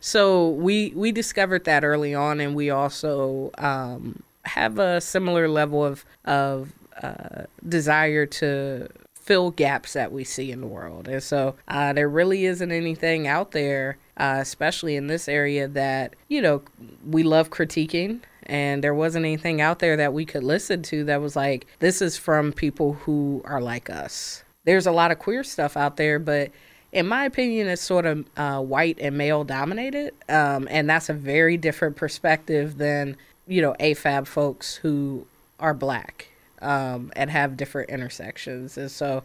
[0.00, 5.84] So we we discovered that early on, and we also um, have a similar level
[5.84, 6.72] of of
[7.02, 11.08] uh, desire to fill gaps that we see in the world.
[11.08, 16.14] And so uh, there really isn't anything out there, uh, especially in this area, that
[16.28, 16.62] you know
[17.04, 18.20] we love critiquing.
[18.48, 22.00] And there wasn't anything out there that we could listen to that was like, this
[22.00, 24.44] is from people who are like us.
[24.64, 26.52] There's a lot of queer stuff out there, but
[26.92, 30.14] in my opinion, is sort of uh, white and male dominated.
[30.28, 33.16] Um, and that's a very different perspective than,
[33.46, 35.26] you know, AFAB folks who
[35.60, 36.28] are black
[36.62, 38.78] um, and have different intersections.
[38.78, 39.22] And so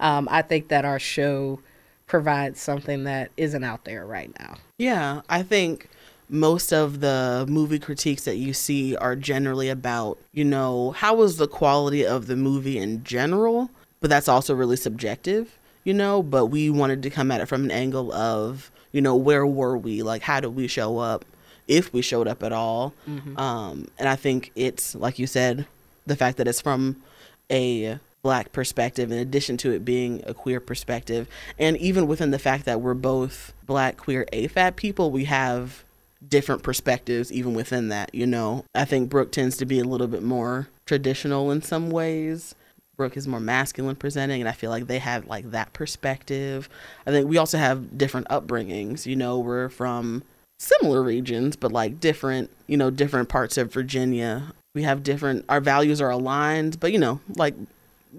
[0.00, 1.60] um, I think that our show
[2.06, 4.56] provides something that isn't out there right now.
[4.78, 5.88] Yeah, I think
[6.28, 11.36] most of the movie critiques that you see are generally about, you know, how was
[11.36, 16.46] the quality of the movie in general, but that's also really subjective you know, but
[16.46, 20.02] we wanted to come at it from an angle of, you know, where were we?
[20.02, 21.24] Like, how did we show up?
[21.66, 22.92] If we showed up at all.
[23.08, 23.38] Mm-hmm.
[23.38, 25.66] Um, and I think it's, like you said,
[26.06, 27.02] the fact that it's from
[27.50, 31.28] a black perspective in addition to it being a queer perspective
[31.58, 35.84] and even within the fact that we're both black queer afab people we have
[36.26, 40.06] different perspectives even within that you know i think brooke tends to be a little
[40.06, 42.54] bit more traditional in some ways
[42.96, 46.68] Brooke is more masculine presenting, and I feel like they have like that perspective.
[47.06, 49.06] I think we also have different upbringings.
[49.06, 50.22] You know, we're from
[50.58, 54.52] similar regions, but like different, you know, different parts of Virginia.
[54.74, 55.44] We have different.
[55.48, 57.54] Our values are aligned, but you know, like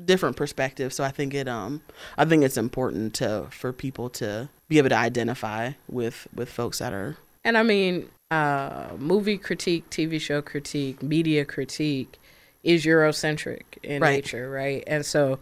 [0.06, 0.96] different perspectives.
[0.96, 1.82] So I think it um
[2.18, 6.80] I think it's important to for people to be able to identify with with folks
[6.80, 7.18] that are.
[7.44, 12.20] And I mean, uh, movie critique, TV show critique, media critique
[12.66, 14.16] is Eurocentric in right.
[14.16, 14.84] nature, right?
[14.88, 15.39] And so,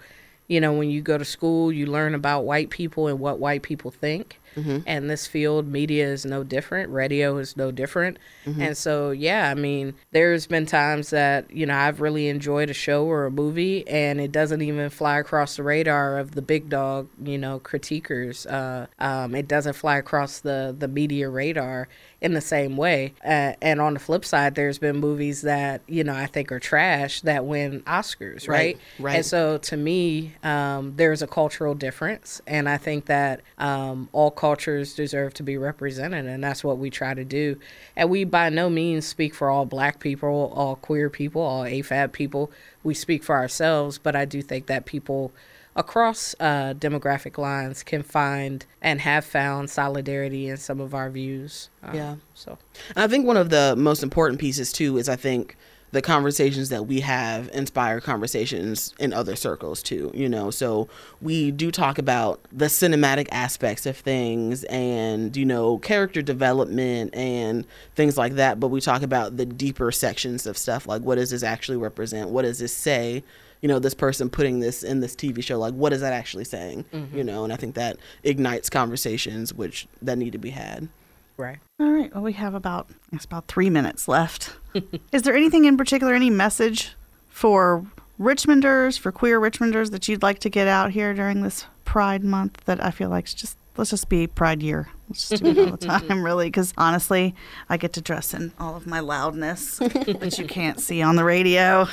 [0.48, 3.64] you know, when you go to school, you learn about white people and what white
[3.64, 4.40] people think.
[4.56, 4.80] Mm-hmm.
[4.86, 6.92] And this field, media is no different.
[6.92, 8.20] Radio is no different.
[8.46, 8.62] Mm-hmm.
[8.62, 12.74] And so, yeah, I mean, there's been times that, you know, I've really enjoyed a
[12.74, 16.70] show or a movie and it doesn't even fly across the radar of the big
[16.70, 18.46] dog, you know, critiquers.
[18.52, 21.88] Uh, um, it doesn't fly across the, the media radar
[22.24, 23.14] in the same way.
[23.24, 26.60] Uh, and on the flip side, there's been movies that you know I think are
[26.60, 28.78] trash that win Oscars, right?
[28.78, 28.80] Right.
[29.00, 29.16] right.
[29.18, 34.32] And so to me, um, there's a cultural difference, and I think that um, all
[34.32, 37.60] cultures deserve to be represented, and that's what we try to do.
[37.98, 42.14] And we by no means speak for all black people, all queer people, all AFAB
[42.14, 42.50] people.
[42.84, 45.34] We speak for ourselves, but I do think that people
[45.76, 51.70] across uh, demographic lines can find and have found solidarity in some of our views.
[51.84, 52.16] Um, yeah.
[52.34, 52.58] So,
[52.96, 55.56] I think one of the most important pieces too is I think
[55.94, 60.50] the conversations that we have inspire conversations in other circles too, you know.
[60.50, 60.90] So
[61.22, 67.64] we do talk about the cinematic aspects of things and, you know, character development and
[67.94, 71.30] things like that, but we talk about the deeper sections of stuff like what does
[71.30, 72.32] this actually represent?
[72.32, 73.24] What does this say?
[73.64, 76.44] You know, this person putting this in this TV show, like what is that actually
[76.44, 76.86] saying?
[76.94, 77.18] Mm-hmm.
[77.18, 80.90] You know, and I think that ignites conversations which that need to be had.
[81.38, 81.58] Right.
[81.80, 82.14] All right.
[82.14, 84.56] Well, we have about it's about three minutes left.
[85.12, 86.94] Is there anything in particular, any message
[87.30, 87.86] for
[88.20, 92.64] Richmonders, for queer Richmonders that you'd like to get out here during this Pride Month?
[92.66, 94.90] That I feel like just let's just be Pride Year.
[95.10, 96.48] Let's just do it all the time, really.
[96.48, 97.34] Because honestly,
[97.70, 101.24] I get to dress in all of my loudness, which you can't see on the
[101.24, 101.88] radio.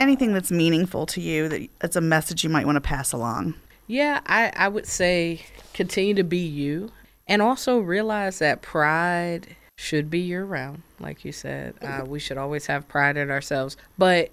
[0.00, 3.54] Anything that's meaningful to you that it's a message you might want to pass along.
[3.86, 5.42] Yeah, I, I would say
[5.72, 6.90] continue to be you
[7.28, 11.74] and also realize that pride should be year round, like you said.
[11.82, 13.76] Uh, we should always have pride in ourselves.
[13.98, 14.30] But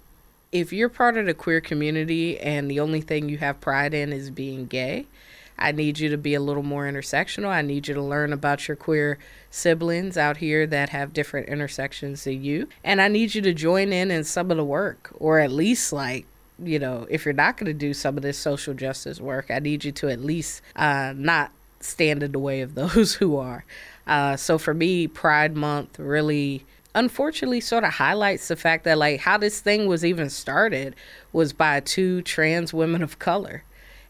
[0.52, 4.14] if you're part of the queer community and the only thing you have pride in
[4.14, 5.08] is being gay,
[5.58, 7.50] I need you to be a little more intersectional.
[7.50, 12.24] I need you to learn about your queer siblings out here that have different intersections
[12.24, 12.68] than you.
[12.84, 15.94] And I need you to join in in some of the work, or at least
[15.94, 16.26] like
[16.64, 19.60] you know, if you're not going to do some of this social justice work, I
[19.60, 23.66] need you to at least uh, not stand in the way of those who are.
[24.08, 29.22] Uh, so for me, Pride Month really unfortunately sort of highlights the fact that like
[29.22, 30.94] how this thing was even started
[31.32, 33.64] was by two trans women of color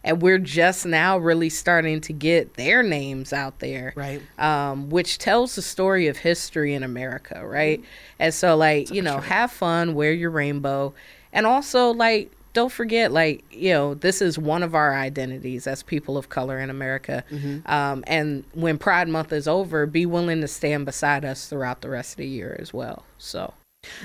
[0.04, 5.18] and we're just now really starting to get their names out there right um, which
[5.18, 7.88] tells the story of history in america right mm-hmm.
[8.18, 9.28] and so like That's you know true.
[9.28, 10.94] have fun wear your rainbow
[11.32, 15.82] and also like don't forget, like, you know, this is one of our identities as
[15.82, 17.24] people of color in America.
[17.30, 17.70] Mm-hmm.
[17.70, 21.88] Um, and when Pride Month is over, be willing to stand beside us throughout the
[21.88, 23.04] rest of the year as well.
[23.18, 23.54] So,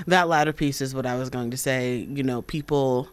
[0.06, 1.98] that latter piece is what I was going to say.
[2.10, 3.08] You know, people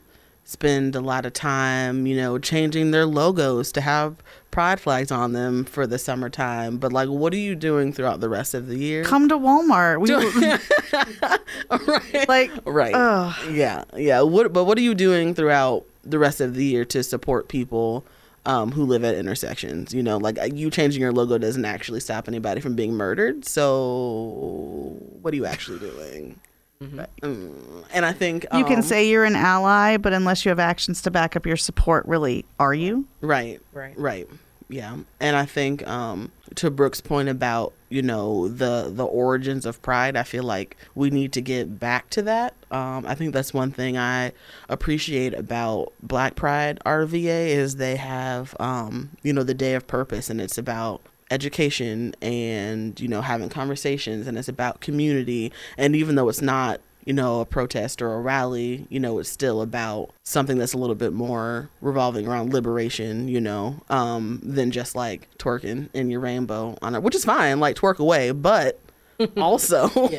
[0.46, 4.16] spend a lot of time, you know, changing their logos to have
[4.52, 6.78] pride flags on them for the summertime.
[6.78, 9.04] But like, what are you doing throughout the rest of the year?
[9.04, 10.00] Come to Walmart.
[10.00, 10.14] We
[11.88, 12.30] right.
[12.30, 12.94] Like right.
[12.94, 13.36] Ugh.
[13.52, 14.22] Yeah, yeah.
[14.22, 14.54] What?
[14.54, 18.06] But what are you doing throughout the rest of the year to support people?
[18.48, 19.92] Um, who live at intersections.
[19.92, 23.44] You know, like you changing your logo doesn't actually stop anybody from being murdered.
[23.44, 26.40] So, what are you actually doing?
[26.82, 27.00] Mm-hmm.
[27.24, 30.60] Um, and I think you can um, say you're an ally, but unless you have
[30.60, 33.08] actions to back up your support, really, are you?
[33.22, 34.28] Right, right, right.
[34.68, 39.82] Yeah, and I think um, to Brooke's point about you know the the origins of
[39.82, 42.56] Pride, I feel like we need to get back to that.
[42.72, 44.32] Um, I think that's one thing I
[44.68, 50.32] appreciate about Black Pride RVA is they have um, you know the Day of Purpose,
[50.32, 51.02] and it's about
[51.32, 55.52] education and you know having conversations and it's about community.
[55.78, 59.30] And even though it's not you know a protest or a rally you know it's
[59.30, 64.72] still about something that's a little bit more revolving around liberation you know um than
[64.72, 68.80] just like twerking in your rainbow on it which is fine like twerk away but
[69.38, 69.88] also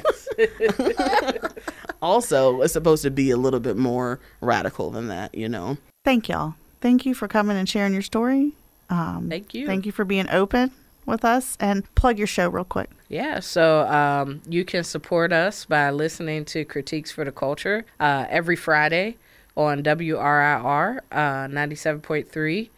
[2.00, 5.76] also it's supposed to be a little bit more radical than that you know?
[6.04, 6.54] Thank y'all.
[6.80, 8.52] Thank you for coming and sharing your story.
[8.88, 9.66] Um, thank you.
[9.66, 10.70] thank you for being open
[11.06, 12.90] with us and plug your show real quick.
[13.08, 18.26] Yeah, so um, you can support us by listening to Critiques for the Culture uh,
[18.28, 19.16] every Friday
[19.56, 22.68] on WRIR uh, 97.3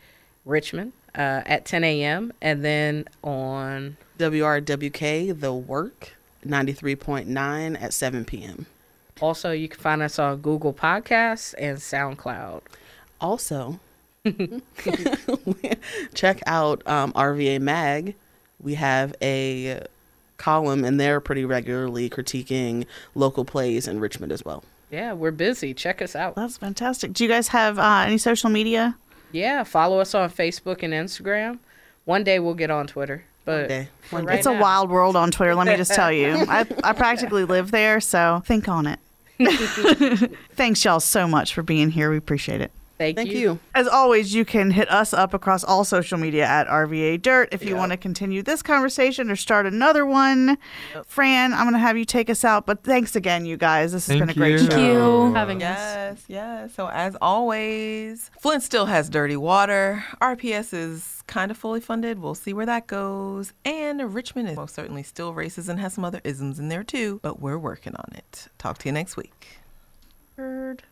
[0.45, 2.33] Richmond uh, at 10 a.m.
[2.41, 6.17] and then on WRWK The Work
[6.47, 8.67] 93.9 at 7 p.m.
[9.21, 12.63] Also, you can find us on Google Podcasts and SoundCloud.
[13.21, 13.81] Also,
[16.15, 18.15] check out um, RVA Mag.
[18.61, 19.83] We have a
[20.37, 24.65] column and they're pretty regularly critiquing local plays in Richmond as well.
[24.91, 25.75] Yeah, we're busy.
[25.75, 26.35] Check us out.
[26.35, 27.13] That's fantastic.
[27.13, 28.97] Do you guys have uh, any social media?
[29.33, 31.59] Yeah, follow us on Facebook and Instagram.
[32.07, 33.25] One day we'll get on Twitter.
[33.45, 33.71] But
[34.11, 34.37] One day.
[34.37, 36.29] it's a wild world on Twitter, let me just tell you.
[36.49, 38.99] I, I practically live there, so think on it.
[40.55, 42.11] Thanks, y'all, so much for being here.
[42.11, 42.71] We appreciate it.
[42.99, 43.39] Thank, Thank you.
[43.39, 43.59] you.
[43.77, 47.65] As always, you can hit us up across all social media at RVA Dirt if
[47.65, 50.59] you want to continue this conversation or start another one.
[51.07, 53.93] Fran, I'm going to have you take us out, but thanks again, you guys.
[53.93, 54.59] This has Thank been a great you.
[54.59, 54.71] show.
[54.71, 55.35] Thank you.
[55.35, 55.79] Having us.
[55.79, 56.75] Yes, yes.
[56.75, 60.05] So as always, Flint still has dirty water.
[60.21, 62.19] RPS is kind of fully funded.
[62.19, 63.53] We'll see where that goes.
[63.65, 67.21] And Richmond is most certainly still racist and has some other isms in there too,
[67.23, 68.49] but we're working on it.
[68.59, 69.59] Talk to you next week.
[70.37, 70.83] Heard.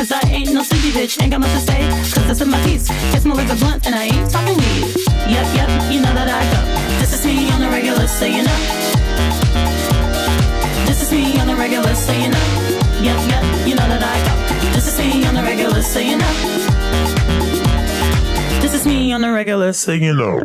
[0.00, 1.20] Cause I ain't no sleepy bitch.
[1.20, 1.86] Ain't got much to say,
[2.24, 2.88] cause it's my piece.
[3.12, 4.96] Kiss my lips blunt, and I ain't talking weed.
[5.28, 7.00] Yep, yep, you know that I go.
[7.00, 9.69] This is me on the regular, so you know.
[11.10, 12.38] Me on the regular, so you know.
[13.02, 14.72] Yep, yep, you know that I go.
[14.72, 16.32] This is me on the regular, so you know.
[18.60, 20.40] This is me on the regular, so you know.